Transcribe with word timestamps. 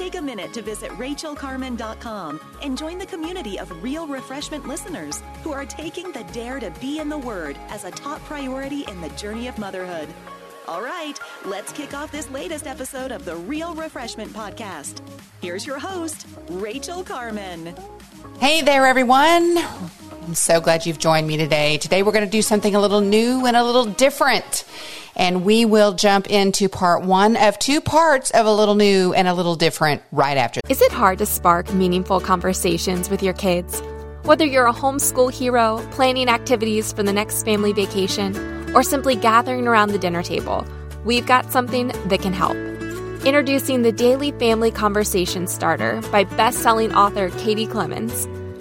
Take 0.00 0.14
a 0.14 0.22
minute 0.22 0.54
to 0.54 0.62
visit 0.62 0.90
rachelcarman.com 0.92 2.40
and 2.62 2.78
join 2.78 2.96
the 2.96 3.04
community 3.04 3.58
of 3.58 3.82
real 3.82 4.06
refreshment 4.06 4.66
listeners 4.66 5.22
who 5.42 5.52
are 5.52 5.66
taking 5.66 6.10
the 6.10 6.24
dare 6.32 6.58
to 6.58 6.70
be 6.80 7.00
in 7.00 7.10
the 7.10 7.18
Word 7.18 7.58
as 7.68 7.84
a 7.84 7.90
top 7.90 8.18
priority 8.24 8.86
in 8.88 9.02
the 9.02 9.10
journey 9.10 9.46
of 9.46 9.58
motherhood. 9.58 10.08
All 10.66 10.80
right, 10.80 11.20
let's 11.44 11.70
kick 11.74 11.92
off 11.92 12.10
this 12.10 12.30
latest 12.30 12.66
episode 12.66 13.12
of 13.12 13.26
the 13.26 13.36
Real 13.36 13.74
Refreshment 13.74 14.32
Podcast. 14.32 15.02
Here's 15.42 15.66
your 15.66 15.78
host, 15.78 16.26
Rachel 16.48 17.04
Carman. 17.04 17.74
Hey 18.38 18.62
there, 18.62 18.86
everyone. 18.86 19.58
I'm 19.58 20.34
so 20.34 20.62
glad 20.62 20.86
you've 20.86 20.98
joined 20.98 21.26
me 21.26 21.36
today. 21.36 21.76
Today, 21.76 22.02
we're 22.02 22.12
going 22.12 22.24
to 22.24 22.30
do 22.30 22.40
something 22.40 22.74
a 22.74 22.80
little 22.80 23.02
new 23.02 23.44
and 23.44 23.54
a 23.54 23.62
little 23.62 23.84
different. 23.84 24.64
And 25.16 25.44
we 25.44 25.64
will 25.64 25.92
jump 25.92 26.28
into 26.28 26.68
part 26.68 27.02
one 27.02 27.36
of 27.36 27.58
two 27.58 27.80
parts 27.80 28.30
of 28.30 28.46
a 28.46 28.52
little 28.52 28.74
new 28.74 29.12
and 29.12 29.28
a 29.28 29.34
little 29.34 29.56
different 29.56 30.02
right 30.12 30.36
after. 30.36 30.60
Is 30.68 30.80
it 30.80 30.92
hard 30.92 31.18
to 31.18 31.26
spark 31.26 31.72
meaningful 31.72 32.20
conversations 32.20 33.10
with 33.10 33.22
your 33.22 33.34
kids? 33.34 33.82
Whether 34.24 34.44
you're 34.44 34.66
a 34.66 34.72
homeschool 34.72 35.32
hero, 35.32 35.86
planning 35.90 36.28
activities 36.28 36.92
for 36.92 37.02
the 37.02 37.12
next 37.12 37.42
family 37.44 37.72
vacation, 37.72 38.36
or 38.74 38.82
simply 38.82 39.16
gathering 39.16 39.66
around 39.66 39.90
the 39.90 39.98
dinner 39.98 40.22
table, 40.22 40.64
we've 41.04 41.26
got 41.26 41.50
something 41.50 41.88
that 42.06 42.22
can 42.22 42.32
help. 42.32 42.56
Introducing 43.24 43.82
the 43.82 43.92
Daily 43.92 44.32
Family 44.32 44.70
Conversation 44.70 45.46
Starter 45.46 46.00
by 46.12 46.24
best-selling 46.24 46.94
author 46.94 47.30
Katie 47.30 47.66
Clemons. 47.66 48.26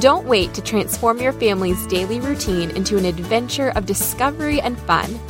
Don't 0.00 0.26
wait 0.26 0.54
to 0.54 0.62
transform 0.62 1.18
your 1.20 1.34
family's 1.34 1.86
daily 1.86 2.20
routine 2.20 2.70
into 2.70 2.96
an 2.96 3.04
adventure 3.04 3.68
of 3.76 3.84
discovery 3.84 4.58
and 4.58 4.78
fun. 4.78 5.20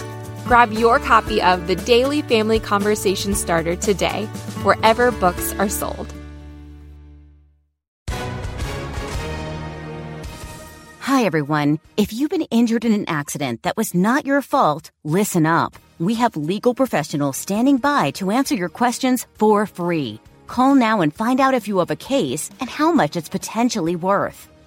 Grab 0.44 0.72
your 0.72 1.00
copy 1.00 1.42
of 1.42 1.66
the 1.66 1.74
Daily 1.74 2.22
Family 2.22 2.60
Conversation 2.60 3.34
Starter 3.34 3.74
today, 3.74 4.26
wherever 4.62 5.10
books 5.10 5.52
are 5.54 5.68
sold. 5.68 6.14
Hi, 11.00 11.24
everyone. 11.24 11.80
If 11.96 12.12
you've 12.12 12.30
been 12.30 12.46
injured 12.52 12.84
in 12.84 12.92
an 12.92 13.08
accident 13.08 13.64
that 13.64 13.76
was 13.76 13.92
not 13.92 14.24
your 14.24 14.40
fault, 14.40 14.92
listen 15.02 15.46
up. 15.46 15.74
We 15.98 16.14
have 16.14 16.36
legal 16.36 16.74
professionals 16.76 17.36
standing 17.36 17.78
by 17.78 18.12
to 18.12 18.30
answer 18.30 18.54
your 18.54 18.68
questions 18.68 19.26
for 19.34 19.66
free. 19.66 20.20
Call 20.46 20.76
now 20.76 21.00
and 21.00 21.12
find 21.12 21.40
out 21.40 21.54
if 21.54 21.66
you 21.66 21.78
have 21.78 21.90
a 21.90 21.96
case 21.96 22.50
and 22.60 22.70
how 22.70 22.92
much 22.92 23.16
it's 23.16 23.28
potentially 23.28 23.96
worth. 23.96 24.46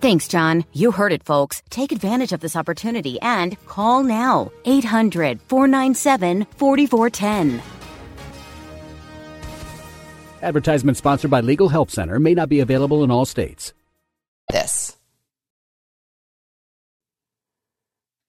Thanks, 0.00 0.28
John. 0.28 0.64
You 0.72 0.92
heard 0.92 1.12
it, 1.12 1.24
folks. 1.24 1.62
Take 1.70 1.90
advantage 1.92 2.32
of 2.32 2.40
this 2.40 2.56
opportunity 2.56 3.20
and 3.20 3.56
call 3.66 4.02
now. 4.02 4.52
800 4.64 5.40
497 5.48 6.46
4410. 6.56 7.62
Advertisement 10.42 10.96
sponsored 10.96 11.30
by 11.30 11.40
Legal 11.40 11.68
Help 11.68 11.90
Center 11.90 12.18
may 12.18 12.34
not 12.34 12.48
be 12.48 12.60
available 12.60 13.02
in 13.02 13.10
all 13.10 13.24
states. 13.24 13.72
This. 14.52 14.96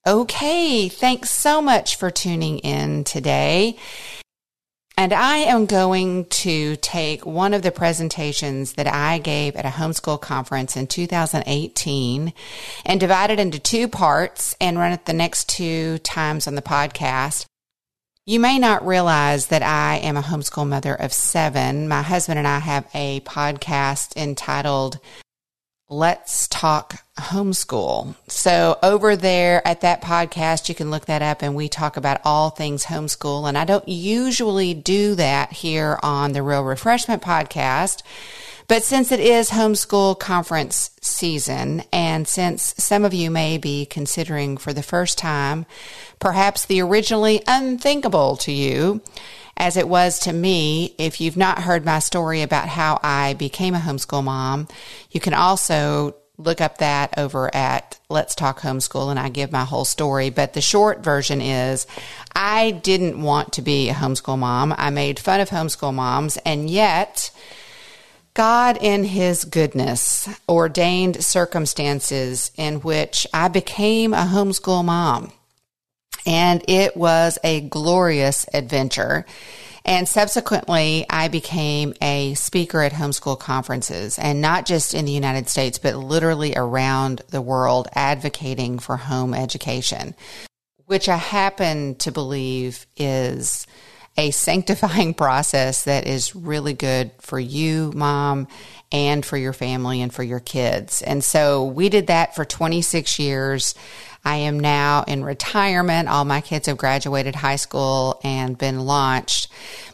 Okay, 0.08 0.88
thanks 0.88 1.30
so 1.30 1.62
much 1.62 1.98
for 1.98 2.10
tuning 2.10 2.60
in 2.60 3.04
today. 3.04 3.78
And 5.00 5.14
I 5.14 5.38
am 5.38 5.68
going 5.68 6.26
to 6.26 6.76
take 6.78 7.24
one 7.24 7.54
of 7.54 7.62
the 7.62 7.72
presentations 7.72 8.74
that 8.74 8.88
I 8.88 9.20
gave 9.20 9.56
at 9.56 9.64
a 9.64 9.70
homeschool 9.70 10.20
conference 10.20 10.76
in 10.76 10.88
2018 10.88 12.34
and 12.84 13.00
divide 13.00 13.30
it 13.30 13.40
into 13.40 13.60
two 13.60 13.88
parts 13.88 14.56
and 14.60 14.80
run 14.80 14.94
it 14.94 15.06
the 15.06 15.14
next 15.14 15.50
two 15.50 16.00
times 16.00 16.48
on 16.48 16.56
the 16.56 16.64
podcast. 16.64 17.46
You 18.26 18.40
may 18.40 18.58
not 18.58 18.86
realize 18.88 19.48
that 19.48 19.62
I 19.62 19.98
am 19.98 20.18
a 20.18 20.24
homeschool 20.24 20.68
mother 20.68 20.96
of 20.96 21.14
seven. 21.14 21.88
My 21.88 22.02
husband 22.02 22.40
and 22.40 22.48
I 22.48 22.58
have 22.58 22.90
a 22.96 23.20
podcast 23.20 24.18
entitled 24.18 25.00
Let's 25.90 26.50
Talk 26.50 27.06
Homeschool. 27.18 28.14
So 28.28 28.78
over 28.84 29.16
there 29.16 29.66
at 29.66 29.80
that 29.82 30.02
podcast, 30.02 30.68
you 30.68 30.76
can 30.76 30.92
look 30.92 31.06
that 31.06 31.22
up 31.22 31.42
and 31.42 31.56
we 31.56 31.70
talk 31.70 31.96
about 31.96 32.20
all 32.26 32.50
things 32.50 32.84
homeschool. 32.84 33.48
And 33.48 33.58
I 33.58 33.64
don't 33.64 33.88
usually 33.88 34.74
do 34.74 35.16
that 35.16 35.54
here 35.54 35.98
on 36.04 36.34
the 36.34 36.44
Real 36.44 36.66
Refreshment 36.66 37.24
podcast. 37.24 38.04
But 38.68 38.84
since 38.84 39.14
it 39.14 39.22
is 39.22 39.52
homeschool 39.52 40.20
conference 40.20 40.92
season, 41.02 41.84
and 41.94 42.28
since 42.28 42.76
some 42.78 43.06
of 43.06 43.14
you 43.14 43.32
may 43.32 43.58
be 43.58 43.86
considering 43.86 44.58
for 44.58 44.74
the 44.74 44.84
first 44.84 45.18
time, 45.18 45.66
perhaps 46.20 46.66
the 46.66 46.82
originally 46.82 47.42
unthinkable 47.48 48.36
to 48.38 48.52
you, 48.52 49.02
as 49.56 49.78
it 49.78 49.88
was 49.88 50.20
to 50.20 50.34
me. 50.34 50.96
If 50.98 51.22
you've 51.22 51.38
not 51.38 51.64
heard 51.64 51.86
my 51.86 52.00
story 52.00 52.42
about 52.42 52.68
how 52.68 53.00
I 53.02 53.34
became 53.36 53.74
a 53.74 53.80
homeschool 53.80 54.24
mom, 54.24 54.68
you 55.12 55.20
can 55.20 55.34
also 55.34 56.16
look 56.38 56.62
up 56.62 56.78
that 56.78 57.18
over 57.18 57.54
at 57.56 57.98
Let's 58.10 58.36
Talk 58.36 58.60
Homeschool 58.60 59.10
and 59.10 59.20
I 59.20 59.30
give 59.30 59.52
my 59.52 59.64
whole 59.64 59.86
story. 59.86 60.30
But 60.30 60.54
the 60.54 60.62
short 60.62 61.04
version 61.04 61.42
is 61.42 61.88
I 62.36 62.72
didn't 62.72 63.22
want 63.22 63.54
to 63.54 63.62
be 63.62 63.90
a 63.90 63.94
homeschool 63.94 64.38
mom. 64.38 64.76
I 64.78 64.92
made 64.92 65.20
fun 65.20 65.40
of 65.40 65.50
homeschool 65.50 65.94
moms 65.94 66.38
and 66.46 66.70
yet 66.70 67.32
God 68.38 68.78
in 68.80 69.04
his 69.04 69.46
goodness 69.46 70.30
ordained 70.48 71.24
circumstances 71.24 72.52
in 72.56 72.82
which 72.82 73.26
I 73.34 73.48
became 73.48 74.14
a 74.14 74.30
homeschool 74.32 74.86
mom 74.86 75.32
and 76.24 76.64
it 76.68 76.96
was 76.96 77.40
a 77.44 77.62
glorious 77.62 78.46
adventure. 78.54 79.26
And 79.86 80.08
subsequently, 80.08 81.08
I 81.10 81.30
became 81.30 81.96
a 82.00 82.36
speaker 82.36 82.84
at 82.84 82.92
homeschool 82.92 83.40
conferences 83.40 84.20
and 84.20 84.40
not 84.40 84.68
just 84.68 84.94
in 84.94 85.06
the 85.06 85.12
United 85.12 85.50
States, 85.50 85.80
but 85.80 85.96
literally 85.96 86.54
around 86.56 87.24
the 87.30 87.42
world 87.42 87.88
advocating 87.96 88.78
for 88.78 88.98
home 88.98 89.34
education, 89.34 90.14
which 90.86 91.10
I 91.10 91.18
happen 91.18 91.96
to 91.96 92.12
believe 92.12 92.86
is 92.98 93.66
a 94.18 94.32
sanctifying 94.32 95.14
process 95.14 95.84
that 95.84 96.08
is 96.08 96.36
really 96.36 96.74
good 96.74 97.12
for 97.20 97.40
you, 97.40 97.92
mom, 97.96 98.48
and 98.92 99.26
for 99.26 99.38
your 99.38 99.54
family 99.54 100.02
and 100.02 100.14
for 100.14 100.24
your 100.24 100.40
kids. 100.40 101.02
And 101.02 101.24
so 101.24 101.66
we 101.66 101.90
did 101.90 102.08
that 102.08 102.36
for 102.36 102.46
26 102.46 103.20
years. 103.20 103.76
I 104.26 104.38
am 104.38 104.60
now 104.60 105.04
in 105.08 105.24
retirement. 105.24 106.10
All 106.10 106.26
my 106.26 106.42
kids 106.42 106.68
have 106.68 106.78
graduated 106.78 107.36
high 107.36 107.56
school 107.56 108.20
and 108.24 108.58
been 108.58 108.80
launched. 108.80 109.50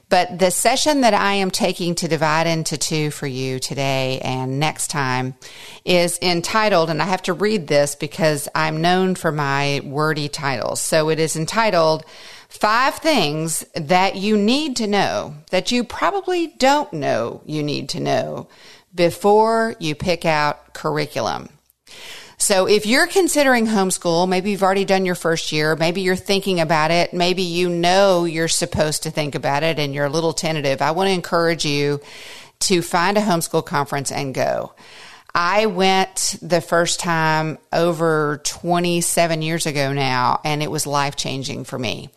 But 0.09 0.37
the 0.37 0.51
session 0.51 1.01
that 1.01 1.15
I 1.15 1.33
am 1.33 1.49
taking 1.49 1.95
to 1.95 2.07
divide 2.07 2.45
into 2.45 2.77
two 2.77 3.09
for 3.09 3.25
you 3.25 3.57
today 3.57 4.19
and 4.23 4.59
next 4.59 4.89
time 4.89 5.33
is 5.85 6.19
entitled, 6.21 6.91
and 6.91 7.01
I 7.01 7.05
have 7.05 7.23
to 7.23 7.33
read 7.33 7.65
this 7.65 7.95
because 7.95 8.47
I'm 8.53 8.81
known 8.81 9.15
for 9.15 9.31
my 9.31 9.81
wordy 9.83 10.29
titles. 10.29 10.81
So 10.81 11.09
it 11.09 11.19
is 11.19 11.35
entitled 11.35 12.05
Five 12.59 12.95
things 12.95 13.65
that 13.73 14.15
you 14.15 14.37
need 14.37 14.75
to 14.77 14.87
know 14.87 15.35
that 15.49 15.71
you 15.71 15.83
probably 15.83 16.47
don't 16.47 16.93
know 16.93 17.41
you 17.45 17.63
need 17.63 17.89
to 17.89 17.99
know 17.99 18.47
before 18.93 19.75
you 19.79 19.95
pick 19.95 20.23
out 20.23 20.73
curriculum. 20.73 21.49
So 22.37 22.67
if 22.67 22.85
you're 22.85 23.07
considering 23.07 23.65
homeschool, 23.65 24.29
maybe 24.29 24.51
you've 24.51 24.63
already 24.63 24.85
done 24.85 25.03
your 25.03 25.15
first 25.15 25.51
year, 25.51 25.75
maybe 25.75 26.01
you're 26.01 26.15
thinking 26.15 26.59
about 26.59 26.91
it, 26.91 27.11
maybe 27.11 27.41
you 27.41 27.69
know 27.69 28.25
you're 28.25 28.47
supposed 28.47 29.03
to 29.03 29.11
think 29.11 29.33
about 29.33 29.63
it 29.63 29.79
and 29.79 29.93
you're 29.93 30.05
a 30.05 30.09
little 30.09 30.33
tentative. 30.33 30.81
I 30.81 30.91
want 30.91 31.07
to 31.07 31.13
encourage 31.13 31.65
you 31.65 32.01
to 32.59 32.83
find 32.83 33.17
a 33.17 33.21
homeschool 33.21 33.65
conference 33.65 34.11
and 34.11 34.33
go. 34.33 34.73
I 35.35 35.65
went 35.65 36.35
the 36.43 36.61
first 36.61 36.99
time 36.99 37.57
over 37.71 38.39
27 38.43 39.41
years 39.41 39.65
ago 39.65 39.91
now, 39.91 40.39
and 40.45 40.61
it 40.61 40.69
was 40.69 40.85
life 40.85 41.15
changing 41.15 41.63
for 41.63 41.79
me. 41.79 42.09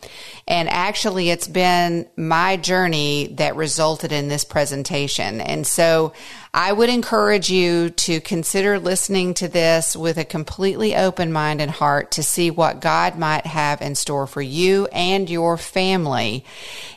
And 0.46 0.68
actually, 0.68 1.30
it's 1.30 1.48
been 1.48 2.06
my 2.16 2.58
journey 2.58 3.28
that 3.38 3.56
resulted 3.56 4.12
in 4.12 4.28
this 4.28 4.44
presentation. 4.44 5.40
And 5.40 5.66
so 5.66 6.12
I 6.58 6.72
would 6.72 6.88
encourage 6.88 7.50
you 7.50 7.90
to 7.90 8.18
consider 8.22 8.78
listening 8.78 9.34
to 9.34 9.46
this 9.46 9.94
with 9.94 10.16
a 10.16 10.24
completely 10.24 10.96
open 10.96 11.30
mind 11.30 11.60
and 11.60 11.70
heart 11.70 12.12
to 12.12 12.22
see 12.22 12.50
what 12.50 12.80
God 12.80 13.18
might 13.18 13.44
have 13.44 13.82
in 13.82 13.94
store 13.94 14.26
for 14.26 14.40
you 14.40 14.86
and 14.86 15.28
your 15.28 15.58
family. 15.58 16.46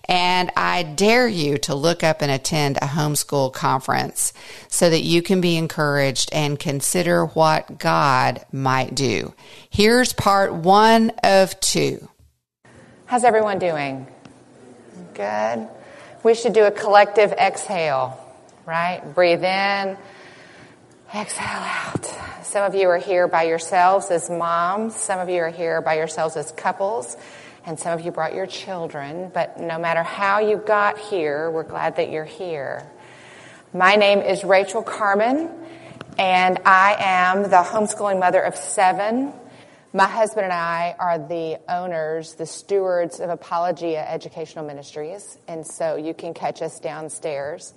And 0.07 0.49
I 0.55 0.83
dare 0.83 1.27
you 1.27 1.57
to 1.57 1.75
look 1.75 2.05
up 2.05 2.21
and 2.21 2.31
attend 2.31 2.77
a 2.77 2.85
homeschool 2.85 3.51
conference 3.51 4.31
so 4.69 4.89
that 4.89 5.01
you 5.01 5.21
can 5.21 5.41
be 5.41 5.57
encouraged 5.57 6.29
and 6.31 6.57
consider 6.57 7.25
what 7.25 7.79
God 7.79 8.45
might 8.53 8.95
do. 8.95 9.33
Here's 9.69 10.13
part 10.13 10.53
one 10.53 11.09
of 11.21 11.59
two. 11.59 12.07
How's 13.07 13.25
everyone 13.25 13.59
doing? 13.59 14.07
Good. 15.15 15.67
We 16.23 16.33
should 16.33 16.53
do 16.53 16.63
a 16.63 16.71
collective 16.71 17.33
exhale 17.33 18.25
right? 18.69 19.01
Breathe 19.15 19.43
in, 19.43 19.97
exhale 21.13 21.47
out. 21.47 22.05
Some 22.43 22.63
of 22.63 22.75
you 22.75 22.87
are 22.89 22.99
here 22.99 23.27
by 23.27 23.43
yourselves 23.43 24.11
as 24.11 24.29
moms, 24.29 24.95
some 24.95 25.19
of 25.19 25.27
you 25.27 25.41
are 25.41 25.49
here 25.49 25.81
by 25.81 25.95
yourselves 25.95 26.37
as 26.37 26.51
couples, 26.51 27.17
and 27.65 27.79
some 27.79 27.97
of 27.97 28.05
you 28.05 28.11
brought 28.11 28.35
your 28.35 28.45
children. 28.45 29.31
But 29.33 29.59
no 29.59 29.79
matter 29.79 30.03
how 30.03 30.41
you 30.41 30.57
got 30.57 30.99
here, 30.99 31.49
we're 31.49 31.63
glad 31.63 31.95
that 31.95 32.11
you're 32.11 32.25
here. 32.25 32.87
My 33.73 33.95
name 33.95 34.19
is 34.19 34.43
Rachel 34.43 34.83
Carman, 34.83 35.49
and 36.19 36.59
I 36.63 36.95
am 36.99 37.41
the 37.43 37.63
homeschooling 37.63 38.19
mother 38.19 38.41
of 38.41 38.55
seven. 38.55 39.33
My 39.93 40.05
husband 40.05 40.43
and 40.43 40.53
I 40.53 40.95
are 40.99 41.17
the 41.17 41.59
owners, 41.67 42.35
the 42.35 42.45
stewards 42.45 43.19
of 43.19 43.31
Apologia 43.31 44.07
Educational 44.07 44.63
Ministries, 44.63 45.39
and 45.47 45.65
so 45.65 45.95
you 45.95 46.13
can 46.13 46.35
catch 46.35 46.61
us 46.61 46.79
downstairs. 46.79 47.73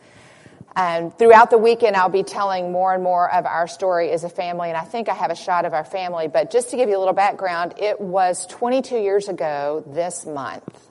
And 0.75 1.17
throughout 1.17 1.51
the 1.51 1.59
weekend, 1.59 1.97
I'll 1.97 2.09
be 2.09 2.23
telling 2.23 2.73
more 2.73 2.95
and 2.95 3.03
more 3.03 3.31
of 3.33 3.45
our 3.45 3.67
story 3.67 4.11
as 4.11 4.25
a 4.25 4.29
family, 4.29 4.69
and 4.69 4.77
I 4.77 4.85
think 4.85 5.09
I 5.09 5.15
have 5.15 5.31
a 5.31 5.37
shot 5.37 5.65
of 5.65 5.75
our 5.75 5.85
family. 5.85 6.29
But 6.29 6.51
just 6.51 6.71
to 6.71 6.77
give 6.77 6.89
you 6.89 6.97
a 6.97 7.01
little 7.01 7.15
background, 7.15 7.75
it 7.79 8.01
was 8.01 8.47
22 8.47 8.97
years 8.97 9.29
ago 9.29 9.85
this 9.87 10.25
month 10.25 10.89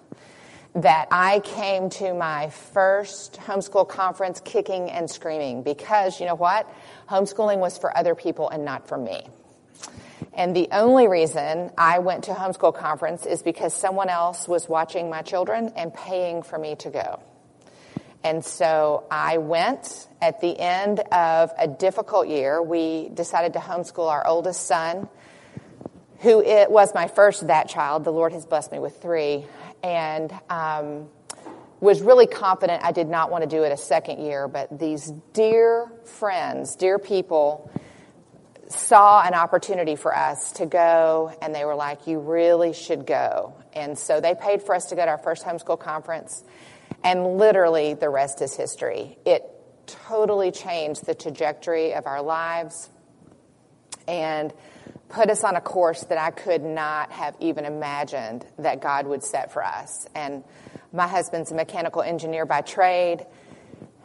that 0.75 1.07
I 1.11 1.39
came 1.39 1.89
to 1.89 2.13
my 2.13 2.49
first 2.49 3.33
homeschool 3.41 3.89
conference 3.89 4.39
kicking 4.39 4.89
and 4.89 5.09
screaming 5.09 5.63
because 5.63 6.19
you 6.19 6.25
know 6.25 6.35
what? 6.35 6.71
Homeschooling 7.09 7.57
was 7.57 7.77
for 7.77 7.95
other 7.97 8.15
people 8.15 8.47
and 8.49 8.63
not 8.63 8.87
for 8.87 8.97
me. 8.97 9.27
And 10.33 10.55
the 10.55 10.69
only 10.71 11.09
reason 11.09 11.71
I 11.77 11.99
went 11.99 12.25
to 12.25 12.31
homeschool 12.31 12.73
conference 12.73 13.25
is 13.25 13.43
because 13.43 13.73
someone 13.73 14.07
else 14.07 14.47
was 14.47 14.69
watching 14.69 15.09
my 15.09 15.23
children 15.23 15.73
and 15.75 15.93
paying 15.93 16.41
for 16.41 16.57
me 16.57 16.75
to 16.77 16.89
go. 16.89 17.19
And 18.23 18.45
so 18.45 19.05
I 19.09 19.37
went 19.37 20.07
at 20.21 20.41
the 20.41 20.57
end 20.57 20.99
of 21.11 21.51
a 21.57 21.67
difficult 21.67 22.27
year. 22.27 22.61
We 22.61 23.09
decided 23.09 23.53
to 23.53 23.59
homeschool 23.59 24.09
our 24.09 24.25
oldest 24.25 24.67
son, 24.67 25.09
who 26.19 26.41
it 26.41 26.69
was 26.69 26.93
my 26.93 27.07
first 27.07 27.47
that 27.47 27.67
child. 27.67 28.03
The 28.03 28.11
Lord 28.11 28.33
has 28.33 28.45
blessed 28.45 28.71
me 28.71 28.79
with 28.79 29.01
three. 29.01 29.45
And 29.83 30.31
um, 30.49 31.09
was 31.79 32.01
really 32.01 32.27
confident 32.27 32.83
I 32.83 32.91
did 32.91 33.09
not 33.09 33.31
want 33.31 33.43
to 33.43 33.49
do 33.49 33.63
it 33.63 33.71
a 33.71 33.77
second 33.77 34.23
year. 34.23 34.47
But 34.47 34.77
these 34.77 35.11
dear 35.33 35.91
friends, 36.05 36.75
dear 36.75 36.99
people, 36.99 37.71
saw 38.69 39.21
an 39.21 39.33
opportunity 39.33 39.95
for 39.95 40.15
us 40.15 40.53
to 40.53 40.65
go, 40.65 41.33
and 41.41 41.53
they 41.53 41.65
were 41.65 41.75
like, 41.75 42.07
You 42.07 42.19
really 42.19 42.73
should 42.73 43.05
go. 43.05 43.55
And 43.73 43.97
so 43.97 44.21
they 44.21 44.35
paid 44.35 44.61
for 44.61 44.75
us 44.75 44.85
to 44.85 44.95
go 44.95 45.03
to 45.03 45.09
our 45.11 45.17
first 45.17 45.43
homeschool 45.43 45.79
conference. 45.79 46.43
And 47.03 47.37
literally, 47.37 47.93
the 47.93 48.09
rest 48.09 48.41
is 48.41 48.55
history. 48.55 49.17
It 49.25 49.43
totally 49.87 50.51
changed 50.51 51.05
the 51.05 51.15
trajectory 51.15 51.93
of 51.93 52.05
our 52.05 52.21
lives 52.21 52.89
and 54.07 54.53
put 55.09 55.29
us 55.29 55.43
on 55.43 55.55
a 55.55 55.61
course 55.61 56.03
that 56.05 56.17
I 56.17 56.31
could 56.31 56.63
not 56.63 57.11
have 57.11 57.35
even 57.39 57.65
imagined 57.65 58.45
that 58.59 58.81
God 58.81 59.07
would 59.07 59.23
set 59.23 59.51
for 59.51 59.63
us. 59.63 60.07
And 60.15 60.43
my 60.93 61.07
husband's 61.07 61.51
a 61.51 61.55
mechanical 61.55 62.01
engineer 62.01 62.45
by 62.45 62.61
trade. 62.61 63.25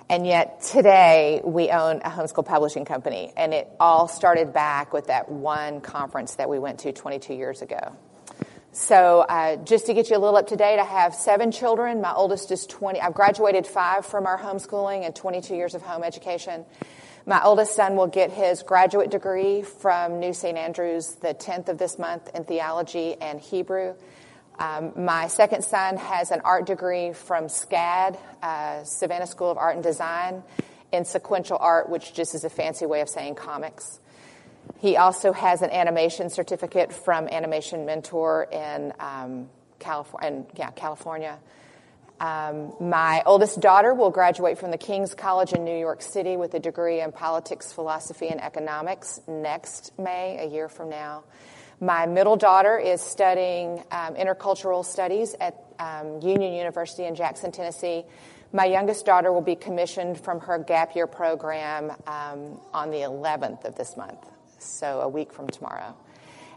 And 0.09 0.27
yet 0.27 0.63
today 0.63 1.41
we 1.45 1.71
own 1.71 1.99
a 1.99 2.11
homeschool 2.11 2.47
publishing 2.47 2.85
company. 2.85 3.33
And 3.37 3.53
it 3.53 3.69
all 3.79 4.09
started 4.09 4.53
back 4.53 4.93
with 4.93 5.09
that 5.09 5.29
one 5.29 5.81
conference 5.81 6.37
that 6.37 6.49
we 6.49 6.59
went 6.59 6.81
to 6.81 6.93
22 6.93 7.35
years 7.35 7.63
ago. 7.63 7.97
So, 8.79 9.21
uh, 9.21 9.57
just 9.57 9.87
to 9.87 9.95
get 9.95 10.11
you 10.11 10.19
a 10.19 10.21
little 10.21 10.37
up 10.37 10.49
to 10.49 10.57
date, 10.57 10.79
I 10.79 10.85
have 10.85 11.15
seven 11.15 11.51
children. 11.51 12.03
My 12.03 12.13
oldest 12.13 12.53
is 12.53 12.67
20. 12.67 13.01
I've 13.01 13.15
graduated 13.15 13.67
five 13.67 14.05
from 14.05 14.27
our 14.27 14.39
homeschooling 14.39 15.07
and 15.07 15.17
22 15.17 15.57
years 15.57 15.75
of 15.75 15.81
home 15.81 16.05
education. 16.05 16.67
My 17.25 17.43
oldest 17.43 17.75
son 17.75 17.97
will 17.97 18.07
get 18.07 18.31
his 18.31 18.63
graduate 18.63 19.11
degree 19.11 19.63
from 19.63 20.21
New 20.21 20.35
St. 20.35 20.59
Andrews 20.59 21.15
the 21.23 21.33
10th 21.33 21.71
of 21.71 21.79
this 21.79 21.99
month 21.99 22.29
in 22.35 22.45
theology 22.45 23.17
and 23.19 23.41
Hebrew. 23.41 23.95
Um, 24.59 24.93
my 24.95 25.29
second 25.29 25.65
son 25.65 25.97
has 25.97 26.31
an 26.31 26.43
art 26.45 26.67
degree 26.67 27.15
from 27.15 27.47
SCAD, 27.47 28.19
uh, 28.43 28.85
Savannah 28.85 29.27
School 29.27 29.51
of 29.51 29.57
Art 29.57 29.77
and 29.77 29.83
Design, 29.83 30.43
in 30.93 31.07
sequential 31.07 31.57
art, 31.59 31.89
which 31.89 32.13
just 32.13 32.35
is 32.35 32.45
a 32.45 32.51
fancy 32.51 32.85
way 32.85 33.01
of 33.01 33.09
saying 33.09 33.37
comics. 33.37 34.01
He 34.79 34.97
also 34.97 35.33
has 35.33 35.63
an 35.63 35.71
animation 35.71 36.29
certificate 36.29 36.93
from 36.93 37.29
Animation 37.29 37.87
Mentor 37.87 38.45
in 38.53 38.93
um, 39.01 39.49
California. 39.79 40.45
Yeah, 40.57 40.71
California. 40.71 41.39
Um, 42.19 42.73
my 42.81 43.23
oldest 43.27 43.61
daughter 43.61 43.93
will 43.93 44.11
graduate 44.11 44.59
from 44.59 44.71
the 44.71 44.79
King's 44.79 45.15
College 45.15 45.53
in 45.53 45.65
New 45.65 45.79
York 45.79 46.01
City 46.01 46.37
with 46.37 46.55
a 46.55 46.59
degree 46.59 47.01
in 47.01 47.13
politics, 47.13 47.73
philosophy, 47.73 48.29
and 48.29 48.41
economics 48.43 49.21
next 49.27 49.93
May, 49.99 50.39
a 50.39 50.47
year 50.47 50.69
from 50.69 50.89
now. 50.89 51.25
My 51.79 52.07
middle 52.07 52.37
daughter 52.37 52.79
is 52.79 53.03
studying 53.03 53.83
um, 53.91 54.15
intercultural 54.15 54.83
studies 54.83 55.35
at 55.41 55.63
um, 55.79 56.21
Union 56.23 56.55
University 56.55 57.05
in 57.05 57.15
Jackson, 57.15 57.53
Tennessee. 57.53 58.05
My 58.53 58.65
youngest 58.65 59.05
daughter 59.05 59.31
will 59.31 59.43
be 59.43 59.57
commissioned 59.57 60.19
from 60.19 60.41
her 60.41 60.59
gap 60.59 60.97
year 60.97 61.07
program 61.07 61.91
um, 62.07 62.59
on 62.73 62.91
the 62.91 63.01
11th 63.01 63.67
of 63.67 63.75
this 63.75 63.95
month 63.95 64.27
so 64.59 65.01
a 65.01 65.09
week 65.09 65.33
from 65.33 65.49
tomorrow. 65.49 65.97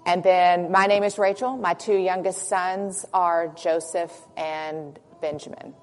And 0.06 0.24
then 0.24 0.72
my 0.72 0.86
name 0.86 1.04
is 1.04 1.18
Rachel. 1.18 1.58
My 1.58 1.74
two 1.74 1.98
youngest 1.98 2.48
sons 2.48 3.06
are 3.14 3.50
Joseph 3.50 4.12
and 4.38 4.98
Benjamin, 5.22 5.74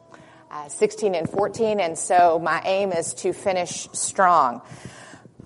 uh, 0.50 0.68
16 0.68 1.14
and 1.14 1.28
14. 1.28 1.80
And 1.80 1.96
so 1.96 2.38
my 2.38 2.60
aim 2.64 2.92
is 2.92 3.14
to 3.14 3.32
finish 3.32 3.88
strong. 3.92 4.62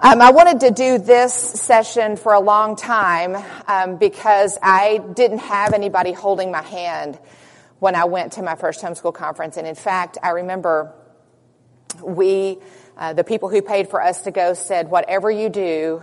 Um, 0.02 0.22
I 0.22 0.30
wanted 0.30 0.60
to 0.60 0.70
do 0.70 0.96
this 0.96 1.34
session 1.34 2.16
for 2.16 2.32
a 2.32 2.40
long 2.40 2.74
time 2.74 3.36
um, 3.66 3.98
because 3.98 4.58
I 4.62 4.98
didn't 5.14 5.40
have 5.40 5.74
anybody 5.74 6.12
holding 6.12 6.50
my 6.50 6.62
hand 6.62 7.18
when 7.80 7.94
I 7.94 8.04
went 8.04 8.32
to 8.34 8.42
my 8.42 8.54
first 8.54 8.80
homeschool 8.82 9.12
conference. 9.12 9.58
And 9.58 9.66
in 9.66 9.74
fact, 9.74 10.16
I 10.22 10.30
remember 10.30 10.94
we, 12.02 12.58
uh, 12.96 13.12
the 13.12 13.24
people 13.24 13.50
who 13.50 13.60
paid 13.60 13.90
for 13.90 14.02
us 14.02 14.22
to 14.22 14.30
go, 14.30 14.54
said, 14.54 14.88
whatever 14.88 15.30
you 15.30 15.50
do, 15.50 16.02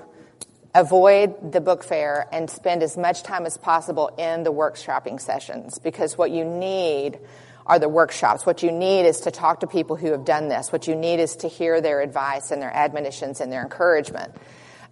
avoid 0.77 1.51
the 1.51 1.59
book 1.59 1.83
fair 1.83 2.27
and 2.31 2.49
spend 2.49 2.83
as 2.83 2.95
much 2.95 3.23
time 3.23 3.47
as 3.47 3.57
possible 3.57 4.11
in 4.15 4.43
the 4.43 4.53
workshopping 4.53 5.19
sessions 5.19 5.79
because 5.79 6.17
what 6.19 6.29
you 6.29 6.45
need 6.45 7.17
are 7.65 7.79
the 7.79 7.89
workshops. 7.89 8.45
What 8.45 8.61
you 8.61 8.71
need 8.71 9.07
is 9.07 9.21
to 9.21 9.31
talk 9.31 9.61
to 9.61 9.67
people 9.67 9.95
who 9.95 10.11
have 10.11 10.23
done 10.23 10.49
this. 10.49 10.71
What 10.71 10.87
you 10.87 10.95
need 10.95 11.19
is 11.19 11.37
to 11.37 11.47
hear 11.47 11.81
their 11.81 12.01
advice 12.01 12.51
and 12.51 12.61
their 12.61 12.71
admonitions 12.73 13.41
and 13.41 13.51
their 13.51 13.63
encouragement. 13.63 14.35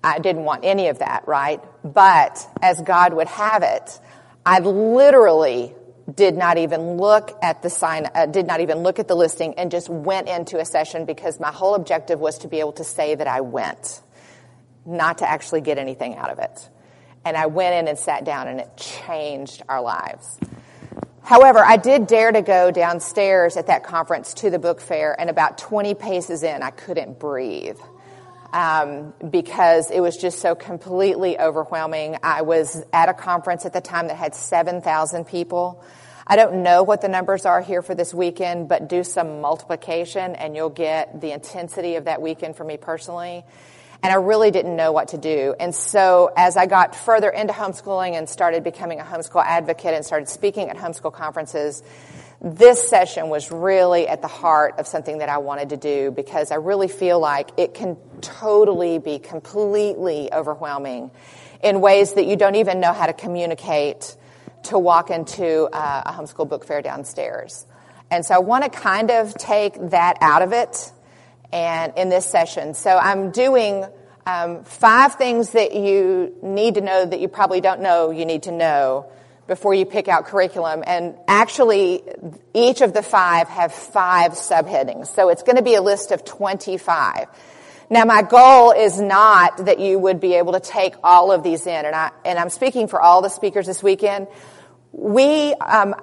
I 0.03 0.17
didn't 0.17 0.43
want 0.43 0.65
any 0.65 0.87
of 0.87 0.99
that, 0.99 1.27
right? 1.27 1.63
But 1.83 2.45
as 2.63 2.81
God 2.81 3.13
would 3.13 3.27
have 3.27 3.61
it, 3.61 3.99
I 4.43 4.59
literally 4.59 5.75
did 6.11 6.35
not 6.35 6.57
even 6.57 6.97
look 6.97 7.37
at 7.43 7.61
the 7.61 7.69
sign, 7.69 8.09
uh, 8.13 8.25
did 8.25 8.47
not 8.47 8.59
even 8.59 8.79
look 8.79 8.97
at 8.97 9.07
the 9.07 9.15
listing 9.15 9.53
and 9.55 9.69
just 9.69 9.87
went 9.87 10.29
into 10.29 10.59
a 10.59 10.65
session 10.65 11.05
because 11.05 11.39
my 11.39 11.51
whole 11.51 11.75
objective 11.75 12.19
was 12.19 12.39
to 12.39 12.47
be 12.47 12.59
able 12.59 12.73
to 12.73 12.83
say 12.83 13.13
that 13.13 13.27
I 13.27 13.41
went 13.41 14.01
not 14.85 15.19
to 15.19 15.29
actually 15.29 15.61
get 15.61 15.77
anything 15.77 16.15
out 16.15 16.29
of 16.29 16.39
it. 16.39 16.69
And 17.23 17.35
I 17.35 17.47
went 17.47 17.73
in 17.75 17.87
and 17.87 17.97
sat 17.97 18.23
down, 18.23 18.47
and 18.47 18.59
it 18.59 18.77
changed 18.77 19.63
our 19.67 19.81
lives. 19.81 20.39
However, 21.23 21.59
I 21.59 21.77
did 21.77 22.05
dare 22.05 22.31
to 22.31 22.43
go 22.43 22.69
downstairs 22.69 23.57
at 23.57 23.67
that 23.67 23.83
conference 23.83 24.35
to 24.35 24.51
the 24.51 24.59
book 24.59 24.79
fair, 24.79 25.19
and 25.19 25.29
about 25.29 25.57
20 25.57 25.95
paces 25.95 26.43
in, 26.43 26.61
I 26.61 26.69
couldn't 26.69 27.19
breathe 27.19 27.79
um, 28.55 29.13
because 29.29 29.91
it 29.91 29.99
was 29.99 30.15
just 30.15 30.39
so 30.39 30.55
completely 30.55 31.37
overwhelming. 31.37 32.17
I 32.23 32.43
was 32.43 32.81
at 32.93 33.09
a 33.09 33.13
conference 33.13 33.65
at 33.65 33.73
the 33.73 33.81
time 33.81 34.07
that 34.07 34.15
had 34.15 34.33
7,000 34.33 35.25
people. 35.25 35.83
I 36.25 36.37
don't 36.37 36.63
know 36.63 36.81
what 36.81 37.01
the 37.01 37.09
numbers 37.09 37.45
are 37.45 37.61
here 37.61 37.81
for 37.81 37.93
this 37.93 38.13
weekend, 38.13 38.69
but 38.69 38.87
do 38.87 39.03
some 39.03 39.41
multiplication 39.41 40.35
and 40.35 40.55
you'll 40.55 40.69
get 40.69 41.19
the 41.19 41.33
intensity 41.33 41.95
of 41.95 42.05
that 42.05 42.21
weekend 42.21 42.55
for 42.55 42.63
me 42.63 42.77
personally. 42.77 43.43
And 44.05 44.11
I 44.11 44.17
really 44.17 44.51
didn't 44.51 44.75
know 44.75 44.91
what 44.91 45.07
to 45.07 45.17
do. 45.17 45.55
And 45.59 45.73
so 45.73 46.31
as 46.37 46.57
I 46.57 46.67
got 46.67 46.95
further 46.95 47.27
into 47.27 47.53
homeschooling 47.53 48.13
and 48.13 48.29
started 48.29 48.63
becoming 48.63 48.99
a 48.99 49.03
homeschool 49.03 49.43
advocate 49.43 49.95
and 49.95 50.05
started 50.05 50.29
speaking 50.29 50.69
at 50.69 50.77
homeschool 50.77 51.11
conferences, 51.11 51.81
this 52.39 52.87
session 52.87 53.29
was 53.29 53.51
really 53.51 54.07
at 54.07 54.21
the 54.21 54.27
heart 54.27 54.75
of 54.77 54.85
something 54.85 55.17
that 55.17 55.29
I 55.29 55.39
wanted 55.39 55.69
to 55.69 55.77
do 55.77 56.11
because 56.11 56.51
I 56.51 56.57
really 56.57 56.87
feel 56.87 57.19
like 57.19 57.49
it 57.57 57.73
can 57.73 57.97
totally 58.21 58.99
be 58.99 59.17
completely 59.17 60.31
overwhelming 60.31 61.09
in 61.63 61.81
ways 61.81 62.13
that 62.13 62.27
you 62.27 62.35
don't 62.35 62.57
even 62.57 62.79
know 62.79 62.93
how 62.93 63.07
to 63.07 63.13
communicate 63.13 64.15
to 64.65 64.77
walk 64.77 65.09
into 65.09 65.63
uh, 65.63 66.03
a 66.05 66.11
homeschool 66.11 66.47
book 66.47 66.63
fair 66.63 66.83
downstairs. 66.83 67.65
And 68.11 68.23
so 68.23 68.35
I 68.35 68.37
want 68.37 68.65
to 68.65 68.69
kind 68.69 69.09
of 69.09 69.33
take 69.33 69.89
that 69.89 70.19
out 70.21 70.43
of 70.43 70.53
it 70.53 70.91
and 71.51 71.93
in 71.97 72.09
this 72.09 72.25
session. 72.25 72.73
So 72.73 72.97
I'm 72.97 73.31
doing 73.31 73.85
um, 74.25 74.63
five 74.63 75.15
things 75.15 75.51
that 75.51 75.75
you 75.75 76.35
need 76.41 76.75
to 76.75 76.81
know 76.81 77.05
that 77.05 77.19
you 77.19 77.27
probably 77.27 77.61
don't 77.61 77.81
know 77.81 78.11
you 78.11 78.25
need 78.25 78.43
to 78.43 78.51
know 78.51 79.11
before 79.47 79.73
you 79.73 79.85
pick 79.85 80.07
out 80.07 80.25
curriculum. 80.25 80.83
And 80.85 81.15
actually, 81.27 82.01
each 82.53 82.81
of 82.81 82.93
the 82.93 83.03
five 83.03 83.47
have 83.47 83.73
five 83.73 84.31
subheadings. 84.31 85.07
So 85.07 85.29
it's 85.29 85.43
going 85.43 85.57
to 85.57 85.61
be 85.61 85.75
a 85.75 85.81
list 85.81 86.11
of 86.11 86.25
25. 86.25 87.27
Now, 87.89 88.05
my 88.05 88.23
goal 88.23 88.71
is 88.71 88.99
not 88.99 89.65
that 89.65 89.79
you 89.79 89.99
would 89.99 90.19
be 90.19 90.33
able 90.35 90.53
to 90.53 90.59
take 90.59 90.95
all 91.03 91.31
of 91.31 91.43
these 91.43 91.67
in, 91.67 91.85
and, 91.85 91.95
I, 91.95 92.09
and 92.25 92.39
I'm 92.39 92.49
speaking 92.49 92.87
for 92.87 92.99
all 92.99 93.21
the 93.21 93.29
speakers 93.29 93.67
this 93.67 93.83
weekend. 93.83 94.27
We, 94.91 95.53
um, 95.53 95.93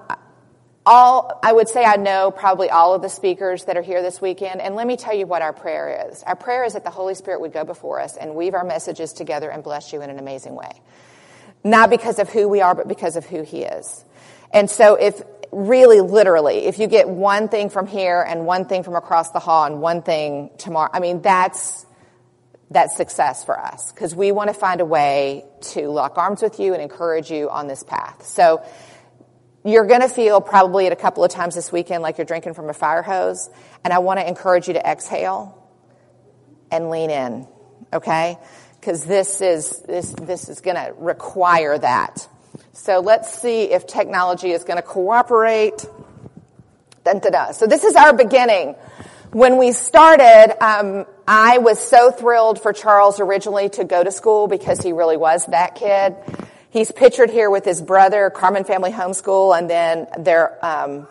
all, 0.85 1.39
I 1.43 1.53
would 1.53 1.69
say 1.69 1.85
I 1.85 1.97
know 1.97 2.31
probably 2.31 2.69
all 2.69 2.95
of 2.95 3.03
the 3.03 3.09
speakers 3.09 3.65
that 3.65 3.77
are 3.77 3.83
here 3.83 4.03
this 4.03 4.21
weekend, 4.21 4.61
and 4.61 4.75
let 4.75 4.87
me 4.87 4.97
tell 4.97 5.15
you 5.15 5.27
what 5.27 5.43
our 5.43 5.53
prayer 5.53 6.09
is. 6.11 6.23
Our 6.25 6.35
prayer 6.35 6.65
is 6.65 6.73
that 6.73 6.85
the 6.85 6.91
Holy 6.91 7.15
Spirit 7.15 7.41
would 7.41 7.53
go 7.53 7.65
before 7.65 8.01
us 8.01 8.17
and 8.17 8.35
weave 8.35 8.55
our 8.55 8.65
messages 8.65 9.12
together 9.12 9.51
and 9.51 9.62
bless 9.62 9.93
you 9.93 10.03
in 10.03 10.11
an 10.11 10.19
amazing 10.19 10.55
way. 10.55 10.73
Not 11.62 11.91
because 11.91 12.19
of 12.19 12.29
who 12.29 12.49
we 12.49 12.61
are, 12.61 12.75
but 12.75 12.89
because 12.89 13.17
of 13.17 13.25
who 13.25 13.43
He 13.43 13.62
is. 13.62 14.05
And 14.53 14.69
so 14.69 14.97
if 14.97 15.23
really 15.53 16.01
literally, 16.01 16.65
if 16.65 16.79
you 16.79 16.89
get 16.89 17.09
one 17.09 17.49
thing 17.49 17.71
from 17.71 17.87
here 17.87 18.21
and 18.21 18.47
one 18.47 18.65
thing 18.65 18.83
from 18.83 18.97
across 18.97 19.31
the 19.31 19.39
hall 19.39 19.65
and 19.65 19.81
one 19.81 20.03
thing 20.03 20.51
tomorrow, 20.59 20.91
I 20.93 20.99
mean, 20.99 21.23
that's, 21.23 21.87
that's 22.71 22.97
success 22.97 23.45
for 23.45 23.59
us 23.59 23.93
because 23.93 24.15
we 24.15 24.33
want 24.33 24.49
to 24.49 24.55
find 24.55 24.81
a 24.81 24.85
way 24.85 25.45
to 25.61 25.89
lock 25.89 26.19
arms 26.19 26.43
with 26.43 26.59
you 26.59 26.73
and 26.73 26.83
encourage 26.83 27.31
you 27.31 27.51
on 27.51 27.69
this 27.69 27.85
path. 27.85 28.27
So 28.27 28.65
you're 29.64 29.87
going 29.87 30.00
to 30.00 30.09
feel 30.09 30.40
probably 30.40 30.87
at 30.87 30.92
a 30.92 30.97
couple 30.97 31.25
of 31.25 31.31
times 31.31 31.54
this 31.54 31.71
weekend 31.71 32.02
like 32.02 32.19
you're 32.19 32.25
drinking 32.25 32.54
from 32.54 32.69
a 32.69 32.75
fire 32.75 33.02
hose. 33.02 33.49
And 33.85 33.92
I 33.92 33.99
want 33.99 34.21
to 34.21 34.26
encourage 34.26 34.69
you 34.69 34.75
to 34.75 34.85
exhale 34.85 35.59
and 36.71 36.90
lean 36.90 37.11
in. 37.11 37.47
Okay? 37.92 38.38
because 38.83 39.04
this 39.04 39.40
is 39.40 39.78
this 39.83 40.12
this 40.14 40.49
is 40.49 40.61
going 40.61 40.75
to 40.75 40.92
require 40.99 41.78
that. 41.78 42.26
So 42.73 42.99
let's 42.99 43.33
see 43.40 43.73
if 43.73 43.87
technology 43.87 44.50
is 44.50 44.64
going 44.64 44.76
to 44.76 44.83
cooperate. 44.83 45.87
Dun, 47.04 47.21
dun, 47.21 47.33
dun. 47.33 47.54
So 47.54 47.66
this 47.66 47.85
is 47.85 47.95
our 47.95 48.12
beginning. 48.12 48.75
When 49.31 49.57
we 49.57 49.73
started, 49.73 50.57
um, 50.61 51.07
I 51.26 51.59
was 51.59 51.78
so 51.78 52.11
thrilled 52.11 52.61
for 52.61 52.73
Charles 52.73 53.21
originally 53.21 53.69
to 53.71 53.85
go 53.85 54.02
to 54.02 54.11
school 54.11 54.49
because 54.49 54.81
he 54.81 54.92
really 54.92 55.16
was 55.16 55.47
that 55.47 55.76
kid. 55.76 56.16
He's 56.73 56.91
pictured 56.91 57.29
here 57.29 57.50
with 57.50 57.67
his 57.67 57.83
brother, 57.83 58.31
Carman 58.31 58.64
Family 58.64 58.91
Homeschool, 58.93 59.57
and 59.59 59.69
then 59.69 60.07
their 60.19 60.57
um, 60.64 61.07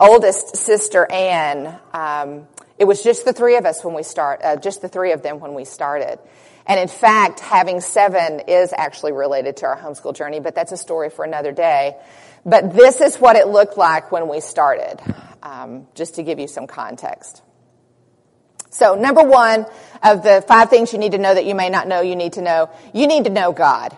oldest 0.00 0.56
sister, 0.56 1.06
Anne. 1.12 1.78
Um, 1.92 2.48
it 2.78 2.86
was 2.86 3.02
just 3.02 3.26
the 3.26 3.34
three 3.34 3.56
of 3.56 3.66
us 3.66 3.84
when 3.84 3.94
we 3.94 4.02
start, 4.02 4.40
uh, 4.42 4.56
just 4.56 4.80
the 4.80 4.88
three 4.88 5.12
of 5.12 5.22
them 5.22 5.38
when 5.38 5.52
we 5.52 5.66
started. 5.66 6.18
And 6.66 6.80
in 6.80 6.88
fact, 6.88 7.40
having 7.40 7.82
seven 7.82 8.40
is 8.48 8.72
actually 8.72 9.12
related 9.12 9.58
to 9.58 9.66
our 9.66 9.76
homeschool 9.76 10.16
journey, 10.16 10.40
but 10.40 10.54
that's 10.54 10.72
a 10.72 10.78
story 10.78 11.10
for 11.10 11.26
another 11.26 11.52
day. 11.52 11.98
But 12.46 12.72
this 12.72 13.02
is 13.02 13.16
what 13.16 13.36
it 13.36 13.48
looked 13.48 13.76
like 13.76 14.10
when 14.10 14.28
we 14.28 14.40
started, 14.40 14.98
um, 15.42 15.88
just 15.94 16.14
to 16.14 16.22
give 16.22 16.38
you 16.38 16.48
some 16.48 16.66
context. 16.66 17.42
So 18.70 18.94
number 18.94 19.22
one 19.22 19.66
of 20.02 20.22
the 20.22 20.42
five 20.48 20.70
things 20.70 20.94
you 20.94 20.98
need 20.98 21.12
to 21.12 21.18
know 21.18 21.34
that 21.34 21.44
you 21.44 21.54
may 21.54 21.68
not 21.68 21.86
know 21.86 22.00
you 22.00 22.16
need 22.16 22.32
to 22.32 22.40
know, 22.40 22.70
you 22.94 23.06
need 23.06 23.24
to 23.24 23.30
know 23.30 23.52
God. 23.52 23.94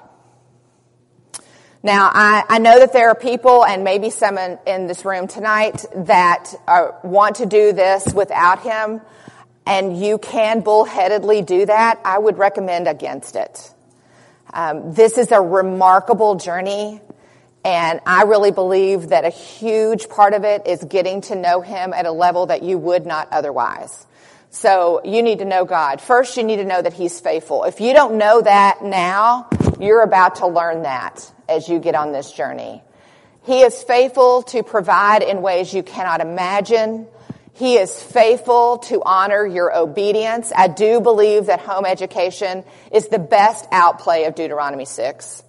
Now, 1.82 2.10
I, 2.12 2.44
I 2.48 2.58
know 2.58 2.78
that 2.80 2.92
there 2.92 3.08
are 3.08 3.14
people, 3.14 3.64
and 3.64 3.84
maybe 3.84 4.10
some 4.10 4.36
in, 4.36 4.58
in 4.66 4.86
this 4.86 5.04
room 5.04 5.28
tonight, 5.28 5.84
that 5.94 6.54
are, 6.66 6.98
want 7.04 7.36
to 7.36 7.46
do 7.46 7.72
this 7.72 8.12
without 8.12 8.62
Him 8.62 9.00
and 9.68 10.00
you 10.00 10.16
can 10.16 10.62
bullheadedly 10.62 11.44
do 11.44 11.66
that, 11.66 12.00
I 12.02 12.18
would 12.18 12.38
recommend 12.38 12.88
against 12.88 13.36
it. 13.36 13.74
Um, 14.50 14.94
this 14.94 15.18
is 15.18 15.30
a 15.30 15.42
remarkable 15.42 16.36
journey, 16.36 17.02
and 17.66 18.00
I 18.06 18.22
really 18.22 18.50
believe 18.50 19.10
that 19.10 19.26
a 19.26 19.28
huge 19.28 20.08
part 20.08 20.32
of 20.32 20.44
it 20.44 20.66
is 20.66 20.82
getting 20.82 21.20
to 21.22 21.36
know 21.36 21.60
Him 21.60 21.92
at 21.92 22.06
a 22.06 22.10
level 22.10 22.46
that 22.46 22.62
you 22.62 22.78
would 22.78 23.04
not 23.04 23.28
otherwise. 23.30 24.06
So 24.48 25.02
you 25.04 25.22
need 25.22 25.40
to 25.40 25.44
know 25.44 25.66
God. 25.66 26.00
First, 26.00 26.38
you 26.38 26.44
need 26.44 26.56
to 26.56 26.64
know 26.64 26.80
that 26.80 26.94
He's 26.94 27.20
faithful. 27.20 27.64
If 27.64 27.82
you 27.82 27.92
don't 27.92 28.16
know 28.16 28.40
that 28.40 28.82
now, 28.82 29.48
you're 29.80 30.02
about 30.02 30.36
to 30.36 30.46
learn 30.46 30.82
that 30.82 31.30
as 31.48 31.68
you 31.68 31.78
get 31.78 31.94
on 31.94 32.12
this 32.12 32.32
journey. 32.32 32.82
He 33.44 33.60
is 33.60 33.82
faithful 33.82 34.42
to 34.44 34.62
provide 34.62 35.22
in 35.22 35.40
ways 35.40 35.72
you 35.72 35.82
cannot 35.82 36.20
imagine. 36.20 37.06
He 37.54 37.76
is 37.76 38.00
faithful 38.00 38.78
to 38.78 39.02
honor 39.02 39.46
your 39.46 39.76
obedience. 39.76 40.52
I 40.54 40.68
do 40.68 41.00
believe 41.00 41.46
that 41.46 41.60
home 41.60 41.86
education 41.86 42.64
is 42.92 43.08
the 43.08 43.18
best 43.18 43.66
outplay 43.72 44.24
of 44.24 44.34
Deuteronomy 44.34 44.84
6. 44.84 45.42